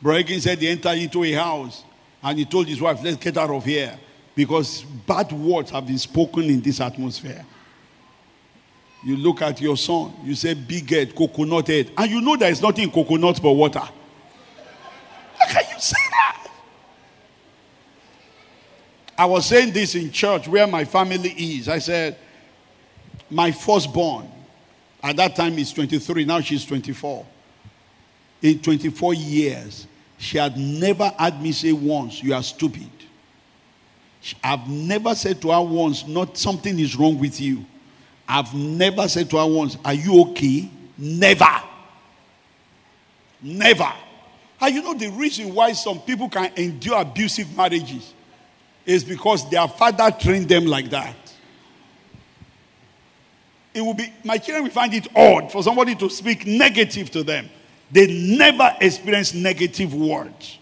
[0.00, 1.84] Bragging said he entered into a house
[2.22, 3.98] and he told his wife, Let's get out of here
[4.34, 7.44] because bad words have been spoken in this atmosphere.
[9.04, 12.50] You look at your son, you say, Big head, coconut head, and you know there
[12.50, 13.80] is nothing coconut but water.
[13.80, 16.15] How can you say that?
[19.18, 21.68] I was saying this in church where my family is.
[21.68, 22.16] I said,
[23.30, 24.28] My firstborn,
[25.02, 27.24] at that time is 23, now she's 24.
[28.42, 29.86] In 24 years,
[30.18, 32.90] she had never had me say once, You are stupid.
[34.42, 37.64] I've never said to her once, Not something is wrong with you.
[38.28, 40.68] I've never said to her once, Are you okay?
[40.98, 41.62] Never.
[43.40, 43.92] Never.
[44.60, 48.12] And you know the reason why some people can endure abusive marriages
[48.86, 51.16] is because their father trained them like that.
[53.74, 57.22] It will be, my children will find it odd for somebody to speak negative to
[57.22, 57.50] them.
[57.90, 60.58] They never experience negative words.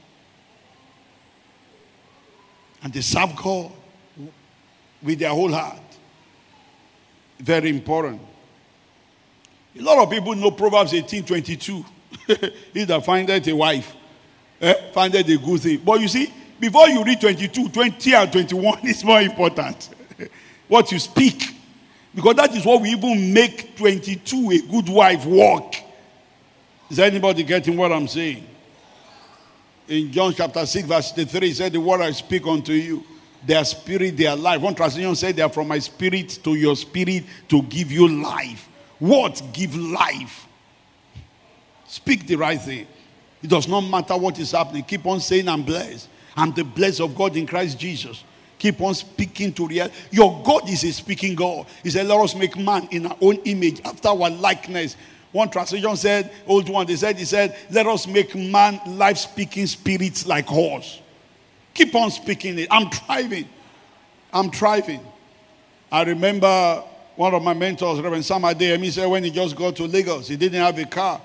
[2.83, 3.71] And they serve God
[5.03, 5.79] with their whole heart.
[7.39, 8.21] Very important.
[9.79, 11.85] A lot of people know Proverbs 18 22.
[12.73, 13.95] he that findeth a wife,
[14.61, 15.81] eh, findeth a good thing.
[15.85, 16.33] But you see,
[16.65, 19.91] before you read 22, 20 and 21 is more important.
[20.69, 21.43] what you speak.
[22.15, 25.75] Because that is what we even make 22 a good wife work.
[26.89, 28.47] Is anybody getting what I'm saying?
[29.89, 33.05] In John chapter 6, verse 3, he said, The word I speak unto you,
[33.45, 34.63] their spirit, their life.
[34.63, 38.69] One translation said, They are from my spirit to your spirit to give you life.
[38.99, 40.47] What give life?
[41.87, 42.87] Speak the right thing.
[43.43, 44.83] It does not matter what is happening.
[44.85, 46.09] Keep on saying, I'm blessed.
[46.37, 48.25] I'm the blessed of God in Christ Jesus.
[48.59, 49.89] Keep on speaking to real.
[50.11, 51.67] Your God is a speaking God.
[51.83, 54.97] He said, Let us make man in our own image, after our likeness.
[55.35, 59.67] One translation said, old one, they said, he said, let us make man life speaking
[59.67, 61.01] spirits like horse.
[61.75, 62.69] Keep on speaking it.
[62.71, 63.49] I'm thriving.
[64.33, 65.01] I'm thriving.
[65.91, 66.85] I remember
[67.17, 70.37] one of my mentors, Reverend Sam Adeyemi, said when he just got to Lagos, he
[70.37, 71.21] didn't have a car.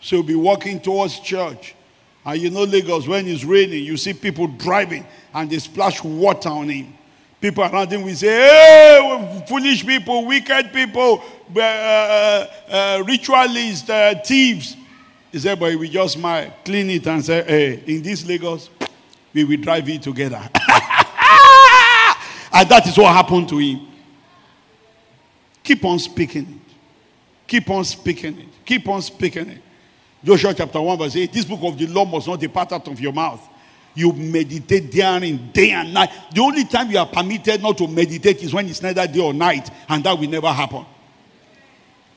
[0.00, 1.74] So he'll be walking towards church.
[2.24, 6.50] And you know Lagos, when it's raining, you see people driving and they splash water
[6.50, 6.94] on him.
[7.40, 11.22] People around him will say, hey, foolish people, wicked people,
[11.56, 14.76] uh, uh, uh, ritualists, uh, thieves.
[15.32, 18.68] He said, but we just smile, clean it and say, hey, in this Lagos,
[19.32, 20.36] we will drive it together.
[22.52, 23.86] and that is what happened to him.
[25.62, 26.74] Keep on speaking it.
[27.46, 28.48] Keep on speaking it.
[28.64, 29.62] Keep on speaking it.
[30.22, 31.32] Joshua chapter 1, verse 8.
[31.32, 33.46] This book of the law must not depart out of your mouth.
[33.94, 36.10] You meditate therein day and night.
[36.32, 39.32] The only time you are permitted not to meditate is when it's neither day or
[39.32, 40.84] night, and that will never happen.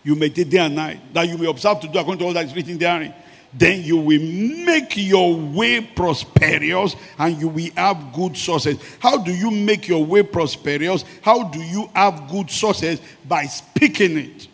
[0.04, 2.46] You meditate day and night, that you may observe to do according to all that
[2.46, 3.14] is written therein.
[3.56, 8.80] Then you will make your way prosperous and you will have good sources.
[9.00, 11.06] How do you make your way prosperous?
[11.22, 13.00] How do you have good sources?
[13.28, 14.48] By speaking it.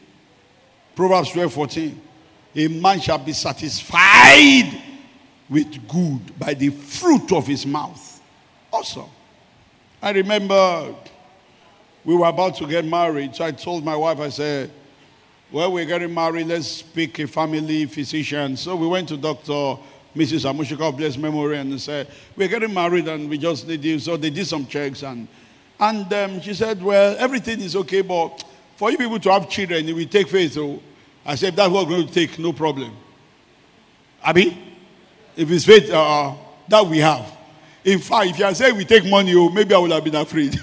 [0.96, 2.02] Proverbs 12 14.
[2.60, 4.69] A man shall be satisfied
[5.50, 8.22] with good by the fruit of his mouth.
[8.69, 9.10] Awesome.
[10.02, 10.93] I remember
[12.04, 14.72] we were about to get married, so I told my wife, I said,
[15.54, 18.58] Well, we're getting married, let's pick a family physician.
[18.58, 19.80] So we went to Dr.
[20.13, 20.43] Mrs.
[20.43, 24.00] Amushika, bless memory, and said, We're getting married and we just need you.
[24.00, 25.30] So they did some checks, and,
[25.80, 28.43] and um, she said, Well, everything is okay, but
[28.76, 30.52] for you people to have children, it will take faith.
[30.52, 30.84] So
[31.30, 32.92] I said, That's what we're going to take, no problem.
[34.24, 34.58] Abi?
[35.36, 36.34] If it's faith, uh,
[36.68, 37.38] that we have.
[37.86, 40.15] In fact, if you had said we take money, oh, maybe I would have been
[40.15, 40.60] afraid.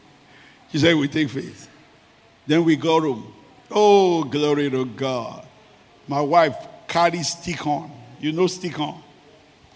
[0.72, 1.68] she said, We take faith.
[2.44, 3.32] Then we go home.
[3.70, 5.46] Oh, glory to God.
[6.08, 6.56] My wife
[6.88, 7.92] carries stick on.
[8.18, 9.00] You know, stick on.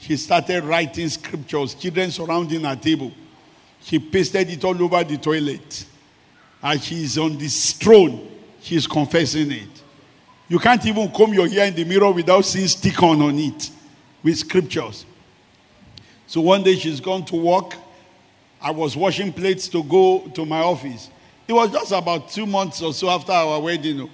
[0.01, 3.13] She started writing scriptures, children surrounding her table.
[3.83, 5.87] She pasted it all over the toilet.
[6.61, 8.33] And she's on this throne.
[8.61, 9.84] She's confessing it.
[10.49, 13.71] You can't even comb your hair in the mirror without seeing stick on on it
[14.23, 15.07] with scriptures.
[16.27, 17.75] So one day she's gone to work.
[18.61, 21.11] I was washing plates to go to my office.
[21.47, 24.11] It was just about two months or so after our wedding.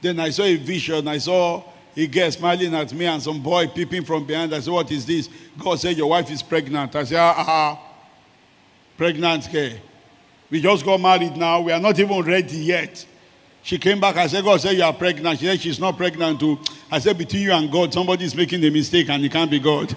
[0.00, 1.06] Then I saw a vision.
[1.06, 1.62] I saw
[1.96, 4.54] a girl smiling at me and some boy peeping from behind.
[4.54, 5.28] I said, What is this?
[5.58, 6.94] God said, Your wife is pregnant.
[6.96, 7.80] I said, Ah, ah,
[8.96, 9.78] pregnant care.
[10.50, 11.60] We just got married now.
[11.60, 13.06] We are not even ready yet.
[13.64, 14.16] She came back.
[14.18, 15.40] I said, God said, You are pregnant.
[15.40, 16.60] She said, She's not pregnant too.
[16.90, 19.58] I said, Between you and God, somebody is making a mistake and it can't be
[19.58, 19.96] God.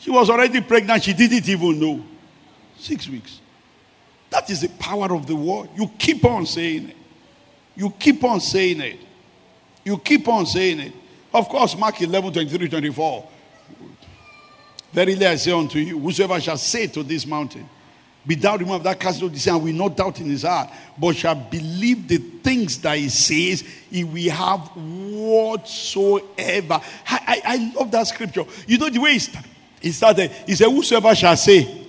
[0.00, 1.04] She was already pregnant.
[1.04, 2.04] She didn't even know.
[2.76, 3.40] Six weeks.
[4.30, 5.70] That is the power of the word.
[5.76, 6.96] You keep on saying it.
[7.76, 8.98] You keep on saying it.
[9.84, 10.92] You keep on saying it.
[11.32, 13.28] Of course, Mark 11, 23, 24.
[14.92, 17.68] Verily I say unto you, whosoever shall say to this mountain,
[18.26, 21.16] be thou removed that castle of sea, and will not doubt in his heart, but
[21.16, 26.80] shall believe the things that he says, he will have whatsoever.
[27.06, 28.44] I, I, I love that scripture.
[28.66, 29.44] You know the way he, start,
[29.80, 31.86] he started, he said, Whosoever shall say.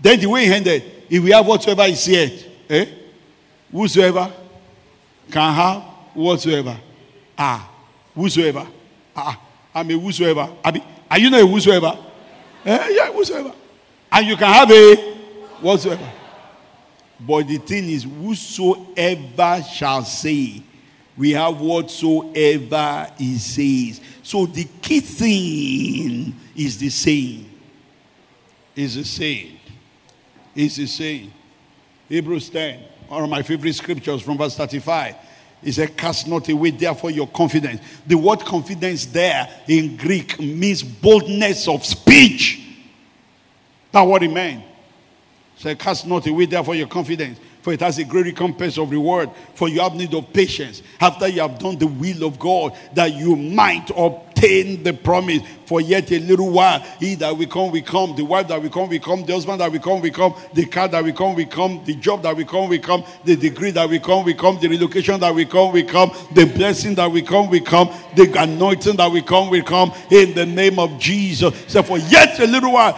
[0.00, 2.44] Then the way he ended, he will have whatsoever he said.
[2.68, 2.86] Eh?
[3.70, 4.32] Whosoever
[5.30, 5.82] can have
[6.14, 6.76] whatsoever.
[7.36, 7.70] Ah,
[8.14, 8.66] whosoever.
[9.14, 9.40] Ah,
[9.74, 10.48] I'm a whosoever.
[10.64, 11.98] Are you not a whosoever?
[12.64, 12.88] Eh?
[12.90, 13.52] Yeah, whosoever.
[14.10, 14.96] And you can have a
[15.60, 16.12] whatsoever.
[17.20, 20.62] But the thing is, whosoever shall say,
[21.16, 24.00] we have whatsoever he says.
[24.22, 27.50] So the key thing is the saying.
[28.76, 29.58] Is the saying.
[30.54, 31.32] Is the saying.
[32.08, 35.16] Hebrews 10, one of my favorite scriptures from verse 35.
[35.62, 37.80] He said, Cast not away, therefore, your confidence.
[38.06, 42.67] The word confidence there in Greek means boldness of speech.
[43.92, 44.64] That's what it meant.
[45.56, 49.28] So cast not away therefore your confidence, for it has a great recompense of reward.
[49.54, 53.12] For you have need of patience after you have done the will of God, that
[53.12, 55.42] you might obtain the promise.
[55.66, 58.70] For yet a little while, he that will come, will come, the wife that will
[58.70, 61.34] come, will come, the husband that will come, will come, the car that will come,
[61.34, 64.34] will come, the job that will come, will come, the degree that will come, will
[64.34, 67.90] come, the relocation that will come, will come, the blessing that will come, will come,
[68.14, 71.52] the anointing that will come, will come, in the name of Jesus.
[71.66, 72.96] So for yet a little while,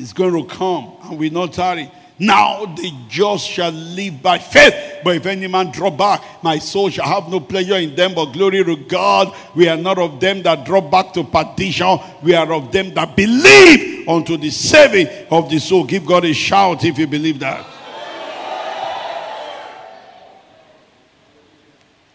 [0.00, 1.90] is going to come and will not tarry.
[2.18, 5.00] Now the just shall live by faith.
[5.02, 8.26] But if any man draw back, my soul shall have no pleasure in them, but
[8.32, 9.34] glory to God.
[9.56, 11.98] We are not of them that draw back to perdition.
[12.22, 15.84] We are of them that believe unto the saving of the soul.
[15.84, 17.66] Give God a shout if you believe that.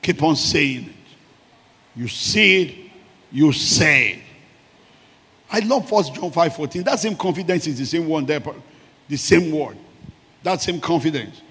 [0.03, 0.95] Keep on saying it.
[1.95, 2.91] You see it,
[3.31, 4.24] you say it.
[5.55, 6.83] I love First John 5 14.
[6.83, 8.41] That same confidence is the same one there,
[9.07, 9.77] the same word.
[10.43, 11.41] That same confidence.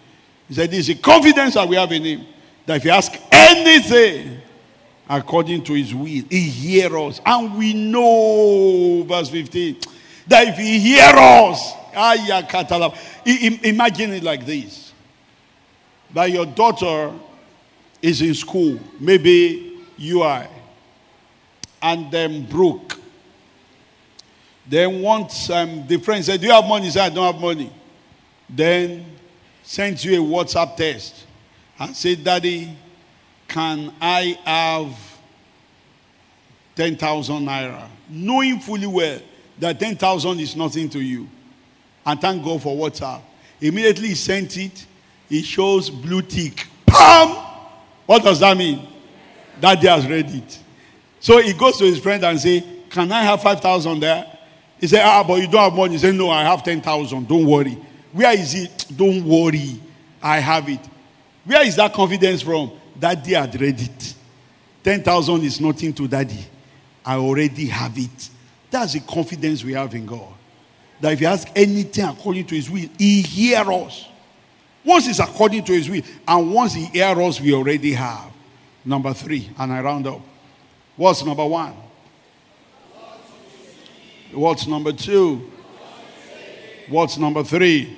[0.47, 2.27] He said, This is the confidence that we have in Him.
[2.67, 4.43] That if you ask anything
[5.09, 6.07] according to his will.
[6.07, 7.21] He hears us.
[7.25, 9.77] And we know, verse 15,
[10.27, 11.73] that if he hears us,
[13.63, 14.93] imagine it like this.
[16.13, 17.13] That your daughter
[18.01, 20.47] is in school, maybe UI,
[21.83, 22.99] and then broke.
[24.67, 26.87] Then once um, the friend said, Do you have money?
[26.87, 27.73] He said, I don't have money.
[28.49, 29.05] Then
[29.63, 31.27] sends you a WhatsApp text
[31.79, 32.77] and said, Daddy,
[33.49, 34.97] can I have
[36.77, 37.89] 10,000 naira?
[38.09, 39.21] Knowing fully well
[39.59, 41.29] that 10,000 is nothing to you.
[42.05, 43.23] And thank God for WhatsApp.
[43.61, 44.87] Immediately he sent it.
[45.29, 46.67] He shows blue tick.
[46.87, 47.31] Pam!
[48.07, 48.87] What does that mean?
[49.61, 50.59] Daddy has read it.
[51.21, 54.34] So he goes to his friend and say, Can I have 5,000 there?
[54.85, 55.95] He said, Ah, but you don't have money.
[55.95, 57.27] He said, No, I have 10,000.
[57.27, 57.73] Don't worry.
[58.13, 58.87] Where is it?
[58.95, 59.81] Don't worry.
[60.23, 60.81] I have it.
[61.47, 62.71] Where is that confidence from?
[62.99, 64.15] Daddy had read it.
[64.83, 66.45] 10,000 is nothing to daddy.
[67.03, 68.29] I already have it.
[68.71, 70.35] That's the confidence we have in God.
[71.01, 74.07] That if you ask anything according to his will, he hears us.
[74.85, 78.31] Once it's according to his will, and once he hears us, we already have.
[78.85, 80.21] Number three, and I round up.
[80.95, 81.75] What's number one?
[84.35, 85.51] What's number two?
[86.89, 87.97] What's number three?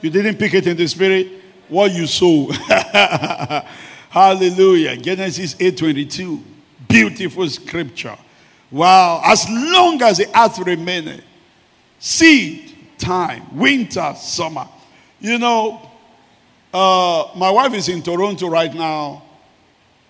[0.00, 1.28] You didn't pick it in the spirit.
[1.68, 2.50] What you sow.
[4.10, 4.96] Hallelujah.
[4.96, 6.42] Genesis 8:22.
[6.88, 8.18] Beautiful scripture.
[8.70, 9.22] Wow.
[9.24, 11.24] As long as the earth remaineth,
[11.98, 14.68] seed time, winter, summer.
[15.20, 15.88] You know,
[16.74, 19.22] uh, my wife is in Toronto right now.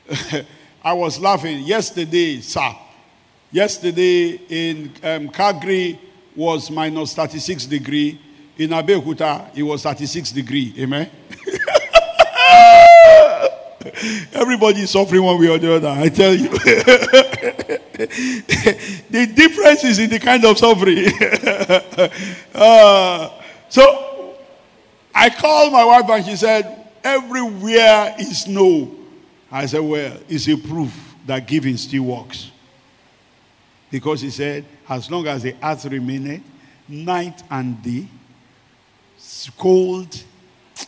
[0.85, 2.75] I was laughing yesterday, sir.
[3.53, 5.31] Yesterday in um,
[6.35, 8.19] was minus 36 degree.
[8.57, 10.73] In Abeokuta, it was 36 degree.
[10.79, 11.11] Amen.
[14.33, 15.89] Everybody is suffering one way or the other.
[15.89, 16.49] I tell you.
[19.11, 21.05] the difference is in the kind of suffering.
[22.55, 23.29] uh,
[23.69, 24.35] so
[25.15, 28.97] I called my wife and she said, Everywhere is snow.
[29.51, 32.52] I said, Well, it's a proof that giving still works.
[33.93, 36.43] Because he said, As long as the earth remaineth,
[36.89, 38.09] night and day,
[39.57, 40.25] cold.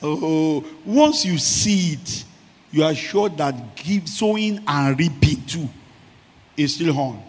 [0.02, 2.24] Oh, once you see it,
[2.72, 5.68] you are sure that give, sowing and reaping too
[6.56, 7.22] is still on.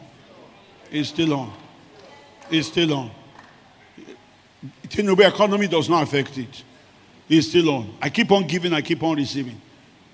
[0.92, 1.54] It's still on.
[2.50, 3.12] It's still on.
[4.88, 6.64] Tinubu economy does not affect it.
[7.28, 7.94] It's still on.
[8.02, 9.60] I keep on giving, I keep on receiving.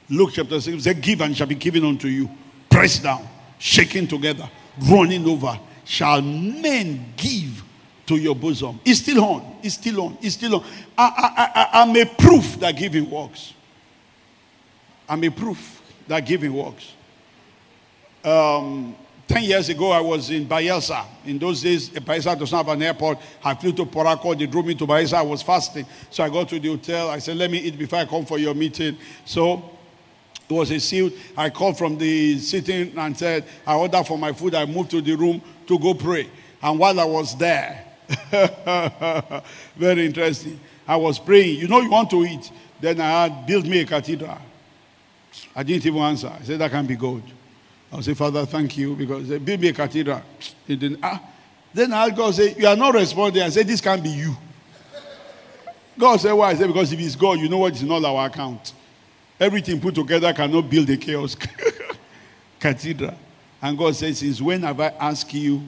[0.09, 2.29] Luke chapter 6 says, Give and shall be given unto you.
[2.69, 3.27] Press down,
[3.61, 4.49] shaking together,
[4.89, 5.57] running over.
[5.85, 7.63] Shall men give
[8.07, 8.79] to your bosom.
[8.83, 9.57] It's still on.
[9.61, 10.17] It's still on.
[10.21, 10.65] It's still on.
[10.97, 11.03] I,
[11.37, 13.53] I, I, I'm a proof that giving works.
[15.07, 16.93] I'm a proof that giving works.
[18.23, 18.95] Um,
[19.27, 21.05] 10 years ago, I was in Bayelsa.
[21.25, 23.19] In those days, Bayelsa does not have an airport.
[23.43, 24.39] I flew to Port Harcourt.
[24.39, 25.13] They drove me to Bayelsa.
[25.13, 25.85] I was fasting.
[26.09, 27.09] So I got to the hotel.
[27.09, 28.97] I said, let me eat before I come for your meeting.
[29.23, 29.77] So
[30.51, 31.11] it was a seal.
[31.37, 34.53] I called from the sitting and said, I ordered for my food.
[34.53, 36.29] I moved to the room to go pray.
[36.61, 37.85] And while I was there,
[39.77, 41.59] very interesting, I was praying.
[41.59, 42.51] You know, you want to eat.
[42.81, 44.37] Then I had built me a cathedral.
[45.55, 46.27] I didn't even answer.
[46.27, 47.23] I said, that can't be God.
[47.93, 50.21] I said, Father, thank you because they built me a cathedral.
[50.67, 51.21] He didn't, ah.
[51.73, 53.41] Then I God say, you are not responding.
[53.41, 54.35] I said, this can't be you.
[55.97, 56.49] God said, why?
[56.49, 58.73] I said, because if it's God, you know what is not our account.
[59.41, 61.35] Everything put together cannot build a chaos
[62.59, 63.15] cathedral.
[63.59, 65.63] And God says, since when have I asked you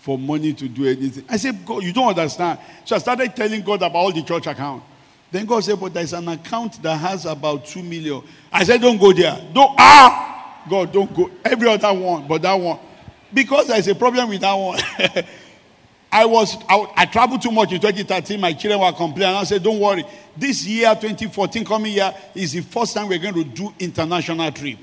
[0.00, 1.24] for money to do anything?
[1.26, 2.58] I said, God, you don't understand.
[2.84, 4.82] So I started telling God about all the church account.
[5.30, 8.22] Then God said, but there's an account that has about two million.
[8.52, 9.40] I said, don't go there.
[9.54, 10.64] Don't, ah!
[10.68, 11.30] God, don't go.
[11.42, 12.78] Every other one, but that one.
[13.32, 14.78] Because there's a problem with that one.
[16.10, 18.40] I was, I, I, traveled too much in 2013.
[18.40, 19.36] My children were complaining.
[19.36, 20.04] I said, don't worry.
[20.36, 24.78] This year, 2014, coming year, is the first time we're going to do international trip.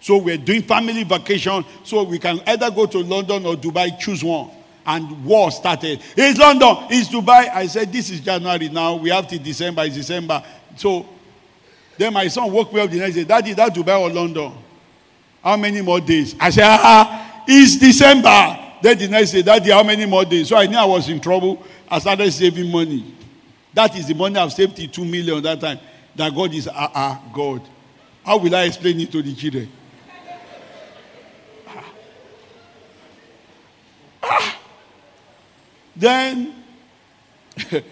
[0.00, 1.64] So we're doing family vacation.
[1.84, 4.50] So we can either go to London or Dubai, choose one
[4.86, 6.00] and war started.
[6.16, 7.48] It's London, it's Dubai.
[7.54, 8.96] I said, This is January now.
[8.96, 10.42] We have to December, it's December.
[10.76, 11.06] So
[11.96, 13.24] then my son woke me up the next day.
[13.24, 14.52] Daddy, that Dubai or London?
[15.42, 16.34] How many more days?
[16.40, 18.63] I said, Ah, it's December.
[18.84, 20.50] Then the next day, Daddy, how many more days?
[20.50, 21.64] So I knew I was in trouble.
[21.88, 23.14] I started saving money.
[23.72, 25.78] That is the money I've saved, two million that time.
[26.14, 27.62] That God is ah, ah, God.
[28.26, 29.72] How will I explain it to the children?
[31.66, 31.84] Ah.
[34.22, 34.58] ah.
[35.96, 36.54] Then,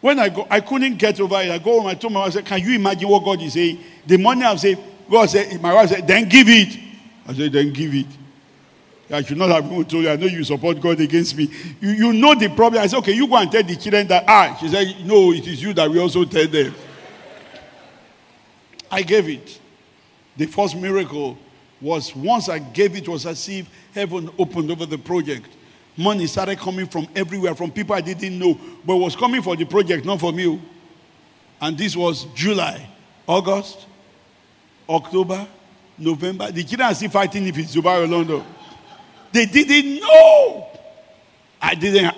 [0.00, 1.52] when I go, I couldn't get over it.
[1.52, 3.52] I go home, I told my wife, I said, Can you imagine what God is
[3.52, 3.78] saying?
[4.04, 6.80] The money I've saved, God said, my wife said, Then give it.
[7.28, 8.23] I said, then give it.
[9.10, 10.10] I should not have even told you.
[10.10, 11.50] I know you support God against me.
[11.80, 12.82] You, you know the problem.
[12.82, 15.46] I said, okay, you go and tell the children that, ah, she said, no, it
[15.46, 16.74] is you that we also tell them.
[18.90, 19.60] I gave it.
[20.36, 21.36] The first miracle
[21.80, 25.48] was once I gave it, was as if heaven opened over the project.
[25.96, 29.64] Money started coming from everywhere, from people I didn't know, but was coming for the
[29.64, 30.60] project, not for me.
[31.60, 32.88] And this was July,
[33.26, 33.86] August,
[34.88, 35.46] October,
[35.96, 36.50] November.
[36.50, 38.44] The children are still fighting if it's Dubai or London.
[39.34, 40.68] They didn't know.
[41.60, 42.14] I didn't.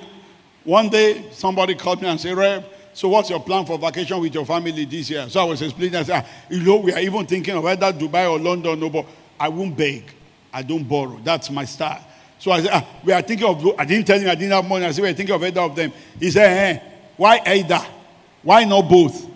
[0.64, 2.62] One day, somebody called me and said, Rev,
[2.92, 5.26] so what's your plan for vacation with your family this year?
[5.30, 7.90] So I was explaining, I said, ah, you know, we are even thinking of either
[7.90, 8.78] Dubai or London.
[8.78, 9.06] No, but
[9.40, 10.12] I won't beg.
[10.52, 11.18] I don't borrow.
[11.24, 12.06] That's my style.
[12.38, 14.68] So I said, ah, we are thinking of, I didn't tell him I didn't have
[14.68, 14.84] money.
[14.84, 15.94] I said, we're thinking of either of them.
[16.20, 16.82] He said, eh,
[17.16, 17.80] why either?
[18.42, 19.26] Why not both?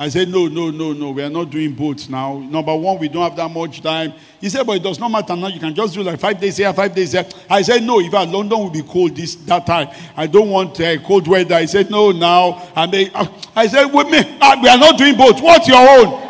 [0.00, 2.38] I said, no, no, no, no, we are not doing both now.
[2.38, 4.14] Number one, we don't have that much time.
[4.40, 5.48] He said, but it does not matter now.
[5.48, 7.28] You can just do like five days here, five days there.
[7.50, 9.88] I said, no, if London will be cold this that time.
[10.16, 11.54] I don't want uh, cold weather.
[11.54, 12.66] I said, no, now.
[12.74, 15.38] And they, uh, I said, with me, uh, we are not doing both.
[15.42, 16.28] What's your own?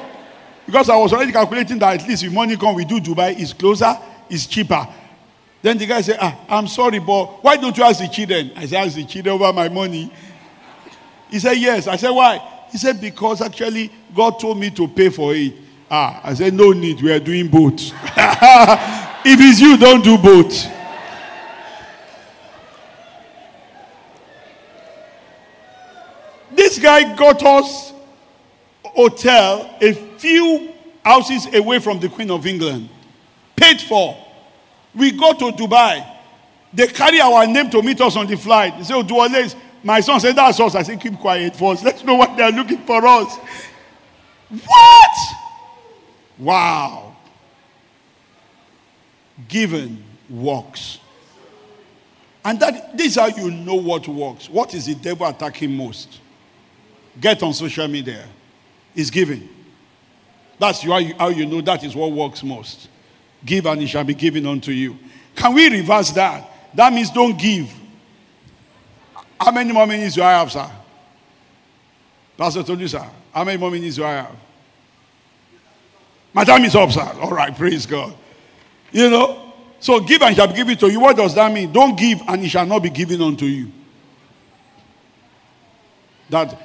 [0.67, 3.39] Because I was already calculating that at least if money come, we do Dubai.
[3.39, 3.97] It's closer,
[4.29, 4.85] it's cheaper.
[5.63, 8.51] Then the guy said, ah, I'm sorry, but why don't you ask the children?
[8.57, 10.13] I said, ask the children over my money.
[11.31, 11.87] He said, yes.
[11.87, 12.57] I said, why?
[12.71, 15.55] He said, Because actually God told me to pay for it.
[15.91, 17.03] Ah, I said, No need.
[17.03, 17.75] We are doing both.
[17.83, 20.67] if it's you, don't do both.
[26.53, 27.93] This guy got us
[28.85, 30.73] hotel a few
[31.05, 32.89] houses away from the Queen of England.
[33.57, 34.17] Paid for.
[34.95, 36.07] We go to Dubai.
[36.73, 38.77] They carry our name to meet us on the flight.
[38.79, 40.75] They say, Oduwole my son said, That's us.
[40.75, 41.85] I said, Keep quiet first.
[41.85, 43.37] Let's know what they're looking for us.
[44.65, 45.11] What?
[46.39, 47.17] Wow.
[49.49, 50.99] Given works.
[52.45, 54.49] And that this is how you know what works.
[54.49, 56.21] What is the devil attacking most?
[57.21, 58.27] Get on social media.
[58.95, 59.49] Is giving.
[60.59, 62.89] That's how you know that is what works most.
[63.45, 64.99] Give and it shall be given unto you.
[65.35, 66.49] Can we reverse that?
[66.75, 67.73] That means don't give
[69.41, 70.71] how many more minutes do I have, sir?
[72.37, 73.05] Pastor told you, sir.
[73.33, 74.37] How many more minutes do I have?
[76.35, 77.11] My time is up, sir.
[77.21, 78.15] All right, praise God.
[78.93, 81.01] You know, so give and shall be given to you.
[81.01, 81.73] What does that mean?
[81.73, 83.73] Don't give and it shall not be given unto you.
[86.29, 86.61] That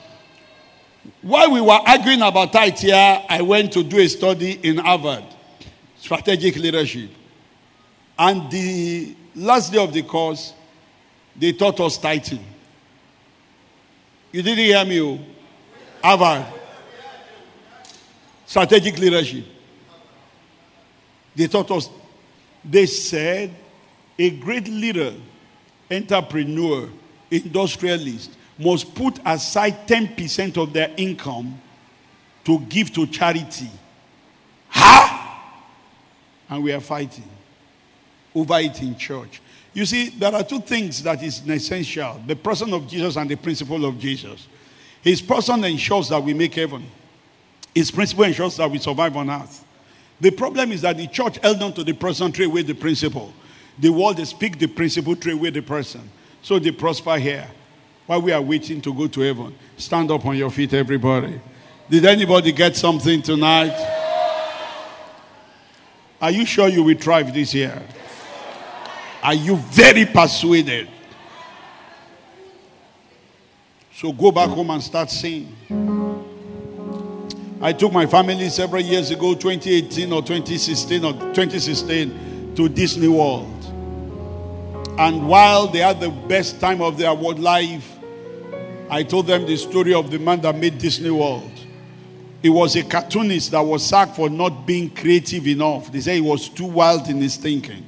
[1.21, 5.23] while we were arguing about tithe here, I went to do a study in Harvard,
[5.97, 7.09] strategic leadership.
[8.19, 10.53] And the last day of the course,
[11.36, 12.43] they taught us tithing.
[14.36, 15.17] You didn't hear me, oh.
[16.03, 16.45] Harvard.
[18.45, 19.45] Strategic leadership.
[21.33, 21.89] They taught us,
[22.61, 23.55] they said,
[24.19, 25.13] a great leader,
[25.89, 26.89] entrepreneur,
[27.31, 31.57] industrialist must put aside 10% of their income
[32.43, 33.71] to give to charity.
[34.67, 35.63] Ha!
[36.49, 37.29] And we are fighting
[38.36, 39.41] over it in church.
[39.76, 43.36] You see, there are two things that is essential the person of Jesus and the
[43.36, 44.47] principle of Jesus.
[45.01, 46.89] His person ensures that we make heaven,
[47.76, 49.65] his principle ensures that we survive on earth.
[50.21, 53.34] The problem is that the church held on to the person, trade with the principle.
[53.78, 56.09] The world, they the principle, trade with the person.
[56.41, 57.45] So they prosper here
[58.05, 59.53] while we are waiting to go to heaven.
[59.76, 61.41] Stand up on your feet, everybody.
[61.89, 63.76] Did anybody get something tonight?
[66.21, 67.84] Are you sure you will thrive this year?
[69.26, 70.88] Are you very persuaded?
[73.91, 75.51] So go back home and start saying.
[77.59, 83.65] I took my family several years ago, 2018 or 2016 or 2016, to Disney World.
[84.99, 87.97] And while they had the best time of their life,
[88.91, 91.51] I told them the story of the man that made Disney World.
[92.43, 95.91] He was a cartoonist that was sacked for not being creative enough.
[95.91, 97.84] They say he was too wild in his thinking.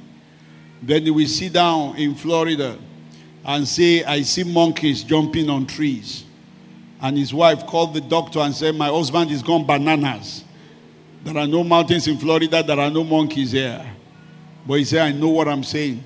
[0.82, 2.78] Then he will sit down in Florida
[3.44, 6.24] and say, I see monkeys jumping on trees.
[7.00, 10.44] And his wife called the doctor and said, My husband is gone bananas.
[11.24, 13.84] There are no mountains in Florida, there are no monkeys here.
[14.66, 16.02] But he said, I know what I'm saying.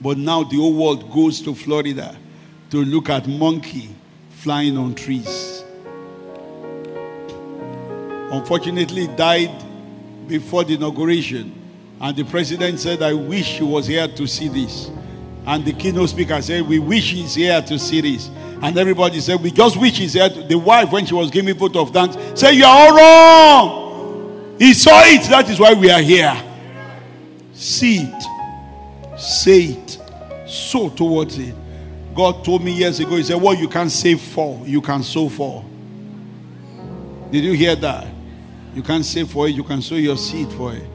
[0.00, 2.16] But now the whole world goes to Florida
[2.70, 3.94] to look at monkey
[4.30, 5.64] flying on trees.
[8.32, 9.64] Unfortunately, died
[10.26, 11.59] before the inauguration.
[12.00, 14.90] And the president said, I wish he was here to see this.
[15.46, 18.30] And the keynote speaker said, We wish he's here to see this.
[18.62, 20.28] And everybody said, We just wish he's here.
[20.28, 24.56] The wife, when she was giving vote of thanks, said, You are all wrong.
[24.58, 25.28] He saw it.
[25.28, 26.42] That is why we are here.
[27.52, 29.20] See it.
[29.20, 29.98] Say it.
[30.48, 31.54] Sow towards it.
[32.14, 35.28] God told me years ago, He said, What you can save for, you can sow
[35.28, 35.64] for.
[37.30, 38.08] Did you hear that?
[38.74, 40.89] You can't save for it, you can sow your seed for it.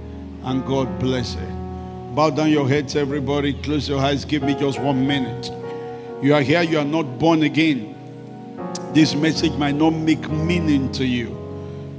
[0.46, 2.16] And God bless it.
[2.16, 3.54] Bow down your heads, everybody.
[3.54, 4.24] Close your eyes.
[4.24, 5.52] Give me just one minute.
[6.24, 7.92] You are here, you are not born again.
[8.94, 11.36] This message might not make meaning to you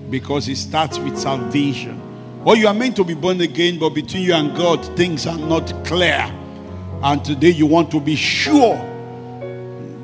[0.09, 2.01] because it starts with salvation.
[2.45, 5.37] Or you are meant to be born again, but between you and God, things are
[5.37, 6.33] not clear.
[7.03, 8.77] And today you want to be sure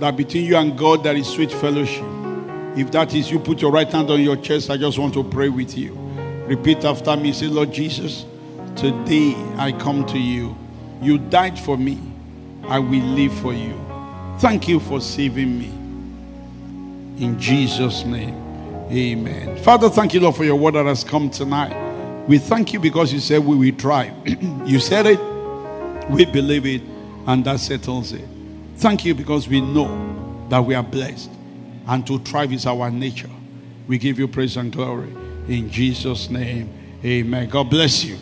[0.00, 2.04] that between you and God there is sweet fellowship.
[2.76, 4.68] If that is you, put your right hand on your chest.
[4.68, 5.94] I just want to pray with you.
[6.46, 7.32] Repeat after me.
[7.32, 8.26] Say, Lord Jesus,
[8.76, 10.56] today I come to you.
[11.00, 12.00] You died for me.
[12.64, 13.78] I will live for you.
[14.38, 15.68] Thank you for saving me.
[17.24, 18.34] In Jesus' name,
[18.90, 19.62] amen.
[19.62, 21.76] Father, thank you, Lord, for your word that has come tonight.
[22.26, 24.12] We thank you because you said we will try.
[24.64, 25.20] you said it,
[26.10, 26.82] we believe it,
[27.26, 28.26] and that settles it.
[28.76, 31.30] Thank you because we know that we are blessed,
[31.86, 33.30] and to thrive is our nature.
[33.86, 35.14] We give you praise and glory.
[35.48, 36.72] In Jesus' name,
[37.04, 37.48] amen.
[37.48, 38.18] God bless you.